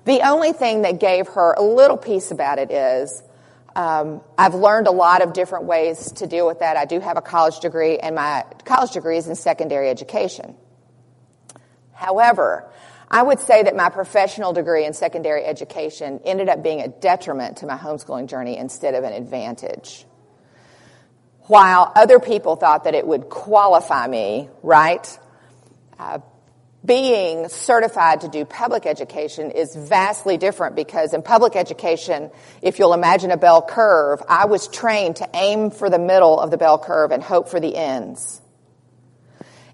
The 0.05 0.27
only 0.27 0.53
thing 0.53 0.81
that 0.81 0.99
gave 0.99 1.27
her 1.29 1.53
a 1.53 1.63
little 1.63 1.97
peace 1.97 2.31
about 2.31 2.59
it 2.59 2.71
is 2.71 3.23
um, 3.75 4.21
I've 4.37 4.55
learned 4.55 4.87
a 4.87 4.91
lot 4.91 5.21
of 5.21 5.33
different 5.33 5.65
ways 5.65 6.11
to 6.13 6.27
deal 6.27 6.45
with 6.45 6.59
that. 6.59 6.75
I 6.75 6.85
do 6.85 6.99
have 6.99 7.17
a 7.17 7.21
college 7.21 7.59
degree, 7.59 7.97
and 7.97 8.15
my 8.15 8.43
college 8.65 8.91
degree 8.91 9.17
is 9.17 9.27
in 9.27 9.35
secondary 9.35 9.89
education. 9.89 10.55
However, 11.93 12.69
I 13.09 13.23
would 13.23 13.39
say 13.39 13.63
that 13.63 13.75
my 13.75 13.89
professional 13.89 14.51
degree 14.51 14.85
in 14.85 14.93
secondary 14.93 15.45
education 15.45 16.19
ended 16.25 16.49
up 16.49 16.61
being 16.61 16.81
a 16.81 16.87
detriment 16.87 17.57
to 17.57 17.65
my 17.65 17.77
homeschooling 17.77 18.27
journey 18.27 18.57
instead 18.57 18.95
of 18.95 19.03
an 19.03 19.13
advantage 19.13 20.05
while 21.49 21.91
other 21.95 22.19
people 22.19 22.55
thought 22.55 22.83
that 22.83 22.93
it 22.93 23.07
would 23.07 23.27
qualify 23.27 24.05
me, 24.05 24.47
right? 24.61 25.19
Uh, 25.97 26.19
being 26.85 27.49
certified 27.49 28.21
to 28.21 28.27
do 28.27 28.45
public 28.45 28.85
education 28.85 29.49
is 29.49 29.75
vastly 29.75 30.37
different 30.37 30.75
because 30.75 31.11
in 31.11 31.23
public 31.23 31.55
education, 31.55 32.29
if 32.61 32.77
you'll 32.77 32.93
imagine 32.93 33.31
a 33.31 33.37
bell 33.37 33.63
curve, 33.63 34.21
I 34.29 34.45
was 34.45 34.67
trained 34.67 35.15
to 35.15 35.29
aim 35.33 35.71
for 35.71 35.89
the 35.89 35.97
middle 35.97 36.39
of 36.39 36.51
the 36.51 36.57
bell 36.57 36.77
curve 36.77 37.09
and 37.09 37.23
hope 37.23 37.49
for 37.49 37.59
the 37.59 37.75
ends. 37.75 38.39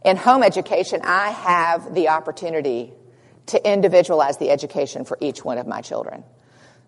In 0.06 0.16
home 0.16 0.44
education, 0.44 1.02
I 1.04 1.32
have 1.32 1.94
the 1.94 2.08
opportunity 2.08 2.94
to 3.48 3.70
individualize 3.70 4.38
the 4.38 4.50
education 4.50 5.04
for 5.04 5.18
each 5.20 5.44
one 5.44 5.58
of 5.58 5.68
my 5.68 5.82
children. 5.82 6.24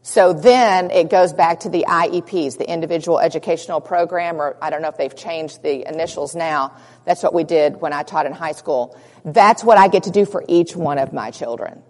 So 0.07 0.31
then 0.31 0.89
it 0.89 1.09
goes 1.09 1.33
back 1.33 1.59
to 1.61 1.69
the 1.69 1.83
IEPs, 1.85 2.57
the 2.57 2.71
individual 2.71 3.19
educational 3.19 3.81
program, 3.81 4.37
or 4.37 4.55
I 4.61 4.69
don't 4.69 4.81
know 4.81 4.87
if 4.87 4.95
they've 4.95 5.13
changed 5.13 5.61
the 5.61 5.85
initials 5.85 6.33
now. 6.33 6.77
That's 7.03 7.21
what 7.23 7.33
we 7.33 7.43
did 7.43 7.81
when 7.81 7.91
I 7.91 8.03
taught 8.03 8.25
in 8.25 8.31
high 8.31 8.53
school. 8.53 8.97
That's 9.25 9.65
what 9.65 9.77
I 9.77 9.89
get 9.89 10.03
to 10.03 10.09
do 10.09 10.25
for 10.25 10.45
each 10.47 10.77
one 10.77 10.97
of 10.97 11.11
my 11.11 11.31
children. 11.31 11.83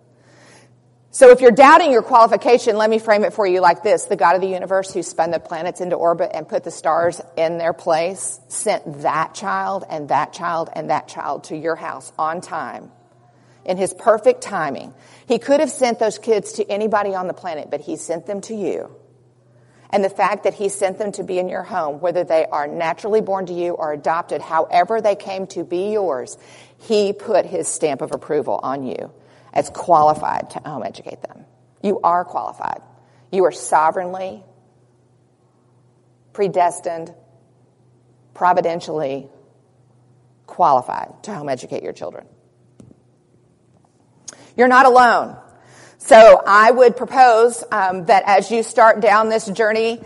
So 1.11 1.29
if 1.29 1.41
you're 1.41 1.51
doubting 1.51 1.91
your 1.91 2.01
qualification, 2.01 2.75
let 2.75 2.89
me 2.89 2.97
frame 2.97 3.23
it 3.23 3.33
for 3.33 3.45
you 3.45 3.61
like 3.61 3.83
this. 3.83 4.05
The 4.05 4.15
God 4.15 4.33
of 4.33 4.41
the 4.41 4.49
universe 4.49 4.91
who 4.91 5.03
spun 5.03 5.29
the 5.29 5.39
planets 5.39 5.79
into 5.79 5.95
orbit 5.95 6.31
and 6.33 6.49
put 6.49 6.63
the 6.63 6.71
stars 6.71 7.21
in 7.37 7.59
their 7.59 7.73
place 7.73 8.39
sent 8.47 9.03
that 9.03 9.35
child 9.35 9.83
and 9.87 10.09
that 10.09 10.33
child 10.33 10.71
and 10.73 10.89
that 10.89 11.07
child 11.07 11.43
to 11.45 11.55
your 11.55 11.75
house 11.75 12.11
on 12.17 12.41
time 12.41 12.91
in 13.67 13.77
his 13.77 13.93
perfect 13.93 14.41
timing. 14.41 14.93
He 15.27 15.37
could 15.37 15.59
have 15.59 15.69
sent 15.69 15.99
those 15.99 16.17
kids 16.17 16.53
to 16.53 16.71
anybody 16.71 17.13
on 17.13 17.27
the 17.27 17.33
planet, 17.33 17.69
but 17.69 17.81
he 17.81 17.97
sent 17.97 18.25
them 18.25 18.41
to 18.41 18.55
you. 18.55 18.95
And 19.89 20.03
the 20.03 20.09
fact 20.09 20.43
that 20.43 20.53
he 20.53 20.69
sent 20.69 20.97
them 20.97 21.11
to 21.13 21.23
be 21.23 21.39
in 21.39 21.47
your 21.47 21.63
home, 21.63 21.99
whether 21.99 22.23
they 22.23 22.45
are 22.45 22.67
naturally 22.67 23.21
born 23.21 23.45
to 23.45 23.53
you 23.53 23.73
or 23.73 23.93
adopted, 23.93 24.41
however 24.41 25.01
they 25.01 25.15
came 25.15 25.47
to 25.47 25.63
be 25.63 25.91
yours, 25.91 26.37
he 26.79 27.13
put 27.13 27.45
his 27.45 27.67
stamp 27.67 28.01
of 28.01 28.11
approval 28.11 28.59
on 28.61 28.83
you 28.83 29.11
as 29.53 29.69
qualified 29.69 30.49
to 30.51 30.59
home 30.59 30.83
educate 30.83 31.21
them. 31.21 31.45
You 31.81 31.99
are 32.03 32.25
qualified. 32.25 32.81
You 33.31 33.45
are 33.45 33.51
sovereignly, 33.51 34.43
predestined, 36.33 37.13
providentially 38.33 39.29
qualified 40.45 41.23
to 41.23 41.33
home 41.33 41.49
educate 41.49 41.83
your 41.83 41.93
children. 41.93 42.25
You're 44.57 44.67
not 44.67 44.87
alone. 44.87 45.37
So 45.99 46.41
I 46.45 46.71
would 46.71 46.97
propose 46.97 47.63
um, 47.71 48.05
that 48.05 48.23
as 48.25 48.49
you 48.49 48.63
start 48.63 48.99
down 48.99 49.29
this 49.29 49.45
journey, 49.45 50.01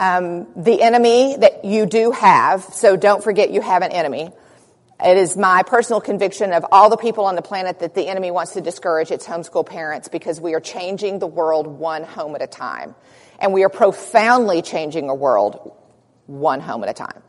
um, 0.00 0.48
the 0.56 0.82
enemy 0.82 1.36
that 1.36 1.64
you 1.64 1.86
do 1.86 2.10
have, 2.10 2.64
so 2.64 2.96
don't 2.96 3.22
forget 3.22 3.52
you 3.52 3.60
have 3.60 3.82
an 3.82 3.92
enemy. 3.92 4.30
It 5.04 5.16
is 5.16 5.36
my 5.36 5.62
personal 5.62 6.00
conviction 6.00 6.52
of 6.52 6.66
all 6.72 6.90
the 6.90 6.96
people 6.96 7.26
on 7.26 7.36
the 7.36 7.42
planet 7.42 7.80
that 7.80 7.94
the 7.94 8.08
enemy 8.08 8.30
wants 8.30 8.52
to 8.52 8.60
discourage 8.60 9.10
its 9.10 9.26
homeschool 9.26 9.66
parents 9.66 10.08
because 10.08 10.40
we 10.40 10.54
are 10.54 10.60
changing 10.60 11.18
the 11.20 11.26
world 11.26 11.66
one 11.66 12.02
home 12.02 12.34
at 12.34 12.42
a 12.42 12.46
time. 12.46 12.94
And 13.38 13.52
we 13.52 13.62
are 13.62 13.68
profoundly 13.68 14.62
changing 14.62 15.10
a 15.10 15.14
world 15.14 15.76
one 16.26 16.60
home 16.60 16.82
at 16.82 16.90
a 16.90 16.94
time. 16.94 17.22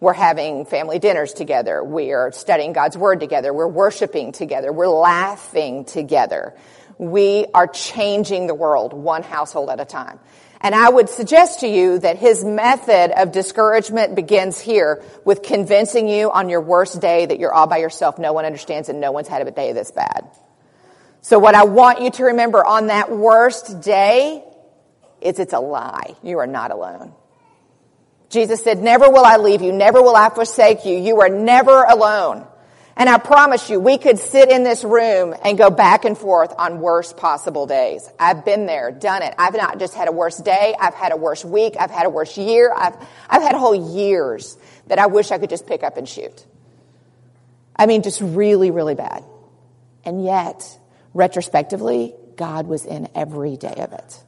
We're 0.00 0.12
having 0.12 0.66
family 0.66 0.98
dinners 0.98 1.32
together. 1.32 1.82
We 1.82 2.12
are 2.12 2.32
studying 2.32 2.72
God's 2.72 2.96
Word 2.96 3.20
together. 3.20 3.52
We're 3.52 3.68
worshiping 3.68 4.32
together. 4.32 4.72
We're 4.72 4.88
laughing 4.88 5.84
together. 5.84 6.54
We 6.98 7.46
are 7.54 7.66
changing 7.66 8.46
the 8.46 8.54
world 8.54 8.92
one 8.92 9.22
household 9.22 9.70
at 9.70 9.80
a 9.80 9.84
time. 9.84 10.20
And 10.60 10.74
I 10.74 10.88
would 10.88 11.10
suggest 11.10 11.60
to 11.60 11.68
you 11.68 11.98
that 11.98 12.16
his 12.16 12.42
method 12.42 13.10
of 13.20 13.32
discouragement 13.32 14.14
begins 14.14 14.58
here 14.58 15.02
with 15.24 15.42
convincing 15.42 16.08
you 16.08 16.30
on 16.30 16.48
your 16.48 16.62
worst 16.62 17.00
day 17.00 17.26
that 17.26 17.38
you're 17.38 17.52
all 17.52 17.66
by 17.66 17.78
yourself, 17.78 18.18
no 18.18 18.32
one 18.32 18.46
understands, 18.46 18.88
and 18.88 18.98
no 19.00 19.12
one's 19.12 19.28
had 19.28 19.46
a 19.46 19.50
day 19.50 19.72
this 19.74 19.90
bad. 19.90 20.26
So 21.20 21.38
what 21.38 21.54
I 21.54 21.64
want 21.64 22.00
you 22.00 22.10
to 22.12 22.24
remember 22.24 22.64
on 22.64 22.86
that 22.86 23.10
worst 23.10 23.82
day 23.82 24.42
is 25.20 25.38
it's 25.38 25.52
a 25.52 25.60
lie. 25.60 26.16
You 26.22 26.38
are 26.38 26.46
not 26.46 26.70
alone. 26.70 27.12
Jesus 28.34 28.62
said, 28.64 28.82
never 28.82 29.08
will 29.08 29.24
I 29.24 29.36
leave 29.36 29.62
you. 29.62 29.72
Never 29.72 30.02
will 30.02 30.16
I 30.16 30.28
forsake 30.28 30.84
you. 30.84 30.98
You 30.98 31.20
are 31.20 31.28
never 31.28 31.84
alone. 31.84 32.44
And 32.96 33.08
I 33.08 33.18
promise 33.18 33.70
you, 33.70 33.80
we 33.80 33.96
could 33.96 34.18
sit 34.18 34.50
in 34.50 34.64
this 34.64 34.84
room 34.84 35.34
and 35.44 35.56
go 35.56 35.70
back 35.70 36.04
and 36.04 36.18
forth 36.18 36.52
on 36.58 36.80
worst 36.80 37.16
possible 37.16 37.66
days. 37.66 38.08
I've 38.18 38.44
been 38.44 38.66
there, 38.66 38.90
done 38.90 39.22
it. 39.22 39.34
I've 39.38 39.54
not 39.54 39.78
just 39.78 39.94
had 39.94 40.08
a 40.08 40.12
worse 40.12 40.36
day. 40.38 40.74
I've 40.78 40.94
had 40.94 41.12
a 41.12 41.16
worse 41.16 41.44
week. 41.44 41.74
I've 41.78 41.90
had 41.90 42.06
a 42.06 42.10
worse 42.10 42.36
year. 42.36 42.72
I've, 42.76 42.96
I've 43.28 43.42
had 43.42 43.54
whole 43.54 43.94
years 43.96 44.58
that 44.88 44.98
I 44.98 45.06
wish 45.06 45.30
I 45.30 45.38
could 45.38 45.50
just 45.50 45.66
pick 45.66 45.82
up 45.82 45.96
and 45.96 46.08
shoot. 46.08 46.44
I 47.76 47.86
mean, 47.86 48.02
just 48.02 48.20
really, 48.20 48.70
really 48.70 48.94
bad. 48.96 49.24
And 50.04 50.24
yet, 50.24 50.78
retrospectively, 51.14 52.14
God 52.36 52.66
was 52.66 52.84
in 52.84 53.08
every 53.14 53.56
day 53.56 53.74
of 53.78 53.92
it. 53.92 54.24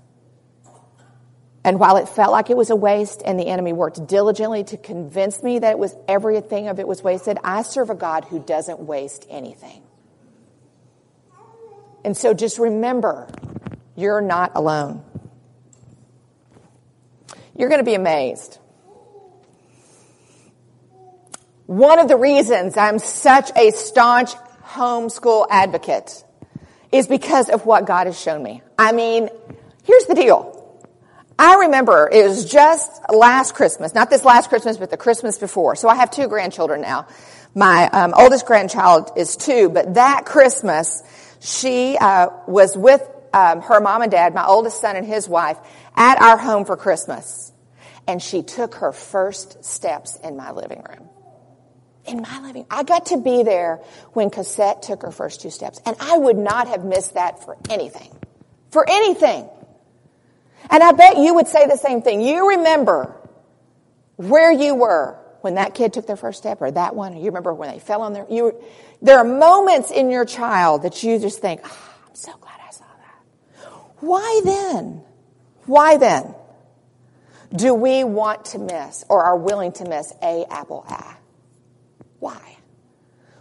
And 1.66 1.80
while 1.80 1.96
it 1.96 2.08
felt 2.08 2.30
like 2.30 2.48
it 2.48 2.56
was 2.56 2.70
a 2.70 2.76
waste 2.76 3.22
and 3.24 3.40
the 3.40 3.48
enemy 3.48 3.72
worked 3.72 4.06
diligently 4.06 4.62
to 4.62 4.76
convince 4.76 5.42
me 5.42 5.58
that 5.58 5.72
it 5.72 5.78
was 5.80 5.96
everything 6.06 6.68
of 6.68 6.78
it 6.78 6.86
was 6.86 7.02
wasted, 7.02 7.38
I 7.42 7.62
serve 7.62 7.90
a 7.90 7.94
God 7.96 8.24
who 8.24 8.38
doesn't 8.38 8.78
waste 8.78 9.26
anything. 9.28 9.82
And 12.04 12.16
so 12.16 12.34
just 12.34 12.60
remember, 12.60 13.26
you're 13.96 14.20
not 14.20 14.52
alone. 14.54 15.02
You're 17.56 17.68
going 17.68 17.80
to 17.80 17.84
be 17.84 17.96
amazed. 17.96 18.60
One 21.66 21.98
of 21.98 22.06
the 22.06 22.16
reasons 22.16 22.76
I'm 22.76 23.00
such 23.00 23.50
a 23.56 23.72
staunch 23.72 24.30
homeschool 24.62 25.48
advocate 25.50 26.22
is 26.92 27.08
because 27.08 27.48
of 27.50 27.66
what 27.66 27.86
God 27.86 28.06
has 28.06 28.20
shown 28.20 28.40
me. 28.40 28.62
I 28.78 28.92
mean, 28.92 29.30
here's 29.82 30.06
the 30.06 30.14
deal. 30.14 30.55
I 31.38 31.56
remember 31.56 32.08
it 32.10 32.24
was 32.24 32.50
just 32.50 32.90
last 33.12 33.54
Christmas, 33.54 33.94
not 33.94 34.10
this 34.10 34.24
last 34.24 34.48
Christmas, 34.48 34.78
but 34.78 34.90
the 34.90 34.96
Christmas 34.96 35.38
before. 35.38 35.76
So 35.76 35.88
I 35.88 35.96
have 35.96 36.10
two 36.10 36.28
grandchildren 36.28 36.80
now. 36.80 37.06
My 37.54 37.88
um, 37.88 38.14
oldest 38.16 38.46
grandchild 38.46 39.12
is 39.16 39.36
two, 39.36 39.68
but 39.68 39.94
that 39.94 40.24
Christmas, 40.26 41.02
she 41.40 41.96
uh, 41.98 42.28
was 42.46 42.76
with 42.76 43.02
um, 43.34 43.60
her 43.62 43.80
mom 43.80 44.02
and 44.02 44.10
dad, 44.10 44.34
my 44.34 44.46
oldest 44.46 44.80
son 44.80 44.96
and 44.96 45.06
his 45.06 45.28
wife, 45.28 45.58
at 45.94 46.20
our 46.20 46.38
home 46.38 46.64
for 46.64 46.76
Christmas. 46.76 47.52
And 48.08 48.22
she 48.22 48.42
took 48.42 48.76
her 48.76 48.92
first 48.92 49.64
steps 49.64 50.18
in 50.22 50.36
my 50.36 50.52
living 50.52 50.82
room. 50.88 51.08
in 52.06 52.22
my 52.22 52.40
living. 52.40 52.66
I 52.70 52.82
got 52.82 53.06
to 53.06 53.18
be 53.18 53.42
there 53.42 53.80
when 54.12 54.30
Cosette 54.30 54.82
took 54.82 55.02
her 55.02 55.10
first 55.10 55.40
two 55.42 55.50
steps, 55.50 55.80
and 55.84 55.96
I 56.00 56.16
would 56.18 56.38
not 56.38 56.68
have 56.68 56.84
missed 56.84 57.14
that 57.14 57.44
for 57.44 57.56
anything. 57.68 58.10
For 58.70 58.88
anything. 58.88 59.48
And 60.70 60.82
I 60.82 60.92
bet 60.92 61.18
you 61.18 61.34
would 61.34 61.48
say 61.48 61.66
the 61.66 61.76
same 61.76 62.02
thing. 62.02 62.20
You 62.20 62.50
remember 62.50 63.14
where 64.16 64.50
you 64.50 64.74
were 64.74 65.18
when 65.40 65.54
that 65.54 65.74
kid 65.74 65.92
took 65.92 66.06
their 66.06 66.16
first 66.16 66.38
step 66.38 66.60
or 66.60 66.70
that 66.70 66.96
one, 66.96 67.14
or 67.14 67.18
you 67.18 67.26
remember 67.26 67.54
when 67.54 67.70
they 67.70 67.78
fell 67.78 68.02
on 68.02 68.12
their, 68.12 68.26
you, 68.28 68.60
there 69.00 69.18
are 69.18 69.24
moments 69.24 69.90
in 69.90 70.10
your 70.10 70.24
child 70.24 70.82
that 70.82 71.02
you 71.02 71.18
just 71.18 71.40
think, 71.40 71.60
oh, 71.64 71.94
I'm 72.08 72.14
so 72.14 72.32
glad 72.40 72.58
I 72.66 72.70
saw 72.72 72.84
that. 72.84 73.72
Why 74.00 74.40
then? 74.44 75.02
Why 75.66 75.96
then 75.98 76.34
do 77.54 77.74
we 77.74 78.04
want 78.04 78.46
to 78.46 78.58
miss 78.58 79.04
or 79.08 79.22
are 79.22 79.36
willing 79.36 79.72
to 79.72 79.84
miss 79.84 80.12
a 80.22 80.44
apple 80.50 80.84
eye? 80.88 81.16
Why? 82.18 82.55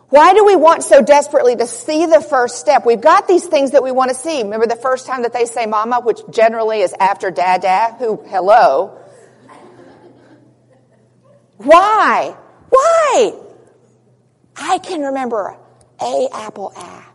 Why 0.09 0.33
do 0.33 0.45
we 0.45 0.55
want 0.55 0.83
so 0.83 1.01
desperately 1.01 1.55
to 1.55 1.65
see 1.65 2.05
the 2.05 2.21
first 2.21 2.59
step? 2.59 2.85
We've 2.85 3.01
got 3.01 3.27
these 3.27 3.45
things 3.45 3.71
that 3.71 3.83
we 3.83 3.91
want 3.91 4.09
to 4.09 4.15
see. 4.15 4.43
Remember 4.43 4.67
the 4.67 4.75
first 4.75 5.07
time 5.07 5.23
that 5.23 5.33
they 5.33 5.45
say 5.45 5.65
mama, 5.65 5.99
which 6.01 6.19
generally 6.29 6.81
is 6.81 6.93
after 6.99 7.31
dada, 7.31 7.95
who, 7.97 8.23
hello. 8.27 8.99
Why? 11.57 12.35
Why? 12.69 13.33
I 14.55 14.77
can 14.79 15.01
remember 15.01 15.57
a 16.01 16.27
apple 16.31 16.71
eye 16.75 17.05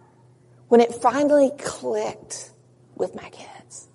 when 0.69 0.81
it 0.81 0.95
finally 0.95 1.51
clicked 1.59 2.53
with 2.97 3.15
my 3.15 3.29
kids. 3.31 3.89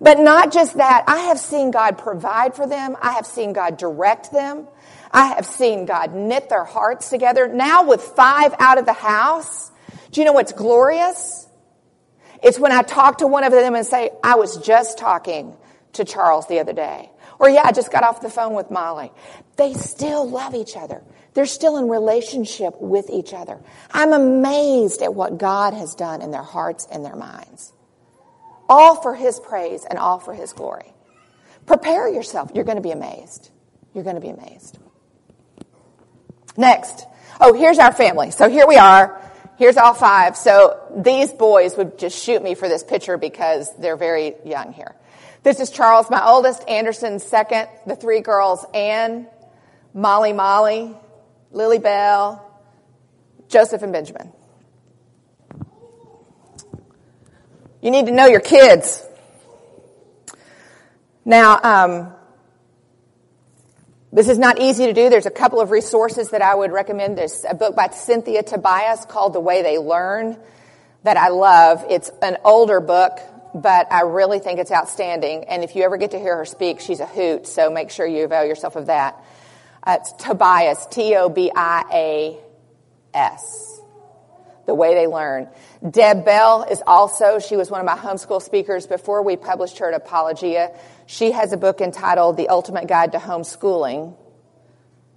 But 0.00 0.18
not 0.18 0.52
just 0.52 0.76
that. 0.76 1.04
I 1.06 1.18
have 1.28 1.38
seen 1.38 1.70
God 1.70 1.98
provide 1.98 2.54
for 2.54 2.66
them. 2.66 2.96
I 3.00 3.12
have 3.12 3.26
seen 3.26 3.52
God 3.52 3.78
direct 3.78 4.30
them. 4.30 4.68
I 5.16 5.28
have 5.28 5.46
seen 5.46 5.86
God 5.86 6.14
knit 6.14 6.50
their 6.50 6.64
hearts 6.64 7.08
together. 7.08 7.48
Now 7.48 7.84
with 7.84 8.02
five 8.02 8.54
out 8.58 8.76
of 8.76 8.84
the 8.84 8.92
house, 8.92 9.72
do 10.12 10.20
you 10.20 10.26
know 10.26 10.34
what's 10.34 10.52
glorious? 10.52 11.48
It's 12.42 12.58
when 12.58 12.70
I 12.70 12.82
talk 12.82 13.18
to 13.18 13.26
one 13.26 13.42
of 13.42 13.50
them 13.50 13.74
and 13.74 13.86
say, 13.86 14.10
I 14.22 14.34
was 14.34 14.58
just 14.58 14.98
talking 14.98 15.56
to 15.94 16.04
Charles 16.04 16.46
the 16.48 16.60
other 16.60 16.74
day. 16.74 17.10
Or 17.38 17.48
yeah, 17.48 17.62
I 17.64 17.72
just 17.72 17.90
got 17.90 18.04
off 18.04 18.20
the 18.20 18.28
phone 18.28 18.52
with 18.52 18.70
Molly. 18.70 19.10
They 19.56 19.72
still 19.72 20.28
love 20.28 20.54
each 20.54 20.76
other. 20.76 21.02
They're 21.32 21.46
still 21.46 21.78
in 21.78 21.88
relationship 21.88 22.74
with 22.78 23.08
each 23.08 23.32
other. 23.32 23.58
I'm 23.90 24.12
amazed 24.12 25.00
at 25.00 25.14
what 25.14 25.38
God 25.38 25.72
has 25.72 25.94
done 25.94 26.20
in 26.20 26.30
their 26.30 26.42
hearts 26.42 26.86
and 26.92 27.02
their 27.02 27.16
minds. 27.16 27.72
All 28.68 29.00
for 29.00 29.14
His 29.14 29.40
praise 29.40 29.86
and 29.88 29.98
all 29.98 30.18
for 30.18 30.34
His 30.34 30.52
glory. 30.52 30.92
Prepare 31.64 32.06
yourself. 32.08 32.50
You're 32.54 32.64
going 32.64 32.76
to 32.76 32.82
be 32.82 32.90
amazed. 32.90 33.50
You're 33.94 34.04
going 34.04 34.16
to 34.16 34.20
be 34.20 34.28
amazed. 34.28 34.78
Next. 36.56 37.04
Oh, 37.40 37.52
here's 37.52 37.78
our 37.78 37.92
family. 37.92 38.30
So 38.30 38.48
here 38.48 38.66
we 38.66 38.76
are. 38.76 39.20
Here's 39.58 39.76
all 39.76 39.94
five. 39.94 40.36
So 40.36 40.80
these 40.96 41.32
boys 41.32 41.76
would 41.76 41.98
just 41.98 42.22
shoot 42.22 42.42
me 42.42 42.54
for 42.54 42.68
this 42.68 42.82
picture 42.82 43.16
because 43.16 43.74
they're 43.76 43.96
very 43.96 44.34
young 44.44 44.72
here. 44.72 44.94
This 45.42 45.60
is 45.60 45.70
Charles, 45.70 46.10
my 46.10 46.26
oldest, 46.26 46.68
Anderson 46.68 47.20
second, 47.20 47.68
the 47.86 47.94
three 47.94 48.20
girls, 48.20 48.64
Anne, 48.74 49.28
Molly 49.94 50.32
Molly, 50.32 50.94
Lily 51.52 51.78
Bell, 51.78 52.42
Joseph 53.48 53.82
and 53.82 53.92
Benjamin. 53.92 54.32
You 57.80 57.90
need 57.90 58.06
to 58.06 58.12
know 58.12 58.26
your 58.26 58.40
kids. 58.40 59.06
Now, 61.24 61.60
um, 61.62 62.15
this 64.16 64.28
is 64.30 64.38
not 64.38 64.58
easy 64.58 64.86
to 64.86 64.94
do. 64.94 65.10
There's 65.10 65.26
a 65.26 65.30
couple 65.30 65.60
of 65.60 65.70
resources 65.70 66.30
that 66.30 66.40
I 66.40 66.54
would 66.54 66.72
recommend. 66.72 67.18
There's 67.18 67.44
a 67.46 67.54
book 67.54 67.76
by 67.76 67.88
Cynthia 67.88 68.42
Tobias 68.42 69.04
called 69.04 69.34
The 69.34 69.40
Way 69.40 69.60
They 69.60 69.76
Learn 69.76 70.38
that 71.02 71.18
I 71.18 71.28
love. 71.28 71.84
It's 71.90 72.10
an 72.22 72.38
older 72.42 72.80
book, 72.80 73.18
but 73.54 73.92
I 73.92 74.04
really 74.04 74.38
think 74.38 74.58
it's 74.58 74.72
outstanding. 74.72 75.44
And 75.44 75.62
if 75.62 75.76
you 75.76 75.82
ever 75.82 75.98
get 75.98 76.12
to 76.12 76.18
hear 76.18 76.34
her 76.38 76.46
speak, 76.46 76.80
she's 76.80 77.00
a 77.00 77.06
hoot, 77.06 77.46
so 77.46 77.68
make 77.68 77.90
sure 77.90 78.06
you 78.06 78.24
avail 78.24 78.46
yourself 78.46 78.74
of 78.76 78.86
that. 78.86 79.22
Uh, 79.82 79.98
it's 80.00 80.12
Tobias, 80.12 80.86
T-O-B-I-A-S. 80.86 82.40
The 84.64 84.74
Way 84.74 84.94
They 84.94 85.06
Learn. 85.06 85.46
Deb 85.88 86.24
Bell 86.24 86.66
is 86.70 86.82
also, 86.86 87.38
she 87.38 87.56
was 87.56 87.70
one 87.70 87.80
of 87.80 87.86
my 87.86 87.96
homeschool 87.96 88.40
speakers 88.40 88.86
before 88.86 89.22
we 89.22 89.36
published 89.36 89.76
her 89.78 89.92
at 89.92 89.94
Apologia. 89.94 90.72
She 91.06 91.30
has 91.30 91.52
a 91.52 91.56
book 91.56 91.80
entitled 91.80 92.36
The 92.36 92.48
Ultimate 92.48 92.88
Guide 92.88 93.12
to 93.12 93.18
Homeschooling. 93.18 94.16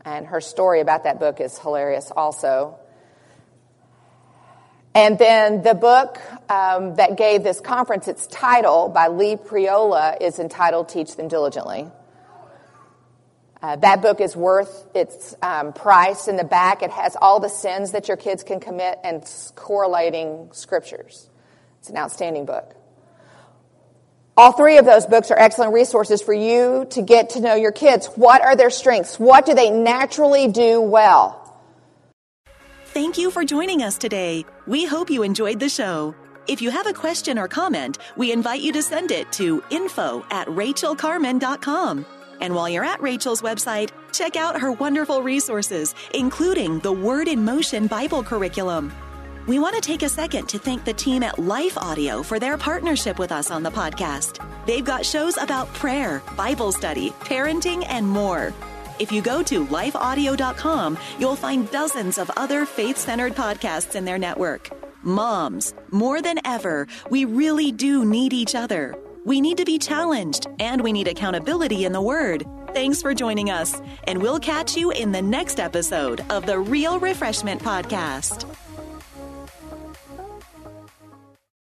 And 0.06 0.28
her 0.28 0.40
story 0.40 0.80
about 0.82 1.04
that 1.04 1.20
book 1.20 1.42
is 1.42 1.58
hilarious 1.58 2.12
also. 2.16 2.80
And 4.96 5.18
then 5.18 5.62
the 5.62 5.74
book 5.74 6.20
um, 6.50 6.96
that 6.96 7.18
gave 7.18 7.44
this 7.44 7.60
conference 7.60 8.08
its 8.08 8.28
title 8.28 8.90
by 8.90 9.08
Lou 9.08 9.38
Priolo 9.38 10.16
is 10.20 10.40
entitled 10.40 10.90
Teach 10.90 11.16
Them 11.16 11.28
Diligently. 11.28 11.88
Uh, 13.62 13.76
that 13.78 14.02
book 14.02 14.22
is 14.22 14.36
worth 14.36 14.88
its 14.96 15.36
um, 15.42 15.74
price 15.74 16.28
in 16.28 16.38
the 16.38 16.44
back. 16.44 16.82
It 16.82 16.92
has 16.92 17.18
all 17.22 17.40
the 17.40 17.50
sins 17.50 17.92
that 17.92 18.08
your 18.08 18.16
kids 18.16 18.44
can 18.44 18.60
commit 18.60 19.00
and 19.04 19.24
correlating 19.56 20.50
scriptures. 20.54 21.30
It's 21.80 21.90
an 21.90 21.98
outstanding 21.98 22.46
book. 22.46 22.79
All 24.40 24.54
three 24.54 24.78
of 24.78 24.86
those 24.86 25.06
books 25.06 25.32
are 25.32 25.38
excellent 25.38 25.74
resources 25.74 26.22
for 26.22 26.34
you 26.34 26.88
to 26.92 27.02
get 27.02 27.32
to 27.32 27.42
know 27.42 27.56
your 27.56 27.74
kids. 27.74 28.06
What 28.16 28.42
are 28.42 28.56
their 28.56 28.70
strengths? 28.70 29.20
What 29.20 29.46
do 29.46 29.54
they 29.54 29.70
naturally 29.70 30.48
do 30.48 30.80
well? 30.80 31.62
Thank 32.86 33.18
you 33.18 33.32
for 33.32 33.44
joining 33.44 33.84
us 33.84 33.98
today. 33.98 34.46
We 34.66 34.86
hope 34.86 35.10
you 35.10 35.24
enjoyed 35.24 35.60
the 35.60 35.68
show. 35.68 36.16
If 36.48 36.62
you 36.62 36.72
have 36.72 36.88
a 36.88 36.94
question 36.94 37.38
or 37.38 37.50
comment, 37.50 37.98
we 38.16 38.32
invite 38.32 38.62
you 38.62 38.72
to 38.72 38.82
send 38.82 39.12
it 39.12 39.30
to 39.34 39.62
info 39.72 40.26
at 40.32 40.48
rachelcarman.com. 40.48 42.06
And 42.40 42.56
while 42.56 42.70
you're 42.70 42.86
at 42.86 43.02
Rachel's 43.02 43.42
website, 43.42 43.90
check 44.14 44.38
out 44.38 44.62
her 44.62 44.72
wonderful 44.72 45.22
resources, 45.22 45.94
including 46.14 46.80
the 46.80 46.94
Word 46.94 47.28
in 47.28 47.44
Motion 47.44 47.88
Bible 47.88 48.24
curriculum. 48.24 48.94
We 49.48 49.58
want 49.58 49.76
to 49.76 49.82
take 49.82 50.04
a 50.04 50.10
second 50.10 50.48
to 50.50 50.60
thank 50.60 50.86
the 50.86 50.94
team 50.94 51.24
at 51.24 51.40
Life 51.40 51.78
Audio 51.78 52.22
for 52.22 52.40
their 52.40 52.58
partnership 52.58 53.18
with 53.18 53.32
us 53.32 53.50
on 53.50 53.64
the 53.64 53.72
podcast. 53.72 54.46
They've 54.66 54.86
got 54.86 55.06
shows 55.06 55.38
about 55.38 55.74
prayer, 55.74 56.22
Bible 56.38 56.72
study, 56.72 57.10
parenting, 57.22 57.86
and 57.90 58.08
more. 58.08 58.54
If 59.00 59.12
you 59.12 59.22
go 59.22 59.42
to 59.44 59.66
lifeaudio.com, 59.66 60.98
you'll 61.18 61.36
find 61.36 61.72
dozens 61.72 62.18
of 62.18 62.30
other 62.38 62.66
faith 62.66 62.98
centered 62.98 63.34
podcasts 63.34 63.96
in 63.96 64.06
their 64.06 64.20
network. 64.20 64.70
Moms, 65.04 65.74
more 65.92 66.22
than 66.22 66.40
ever, 66.46 66.88
we 67.10 67.26
really 67.26 67.72
do 67.72 68.06
need 68.06 68.34
each 68.34 68.54
other. 68.54 68.94
We 69.26 69.42
need 69.42 69.58
to 69.58 69.66
be 69.66 69.80
challenged, 69.80 70.48
and 70.60 70.82
we 70.82 70.92
need 70.92 71.08
accountability 71.08 71.86
in 71.86 71.94
the 71.94 72.02
Word. 72.02 72.46
Thanks 72.74 73.02
for 73.02 73.14
joining 73.14 73.50
us, 73.50 73.82
and 74.04 74.22
we'll 74.22 74.40
catch 74.40 74.76
you 74.76 74.92
in 74.92 75.12
the 75.12 75.22
next 75.22 75.60
episode 75.60 76.24
of 76.30 76.46
the 76.46 76.60
Real 76.60 77.00
Refreshment 77.00 77.62
Podcast. 77.62 78.46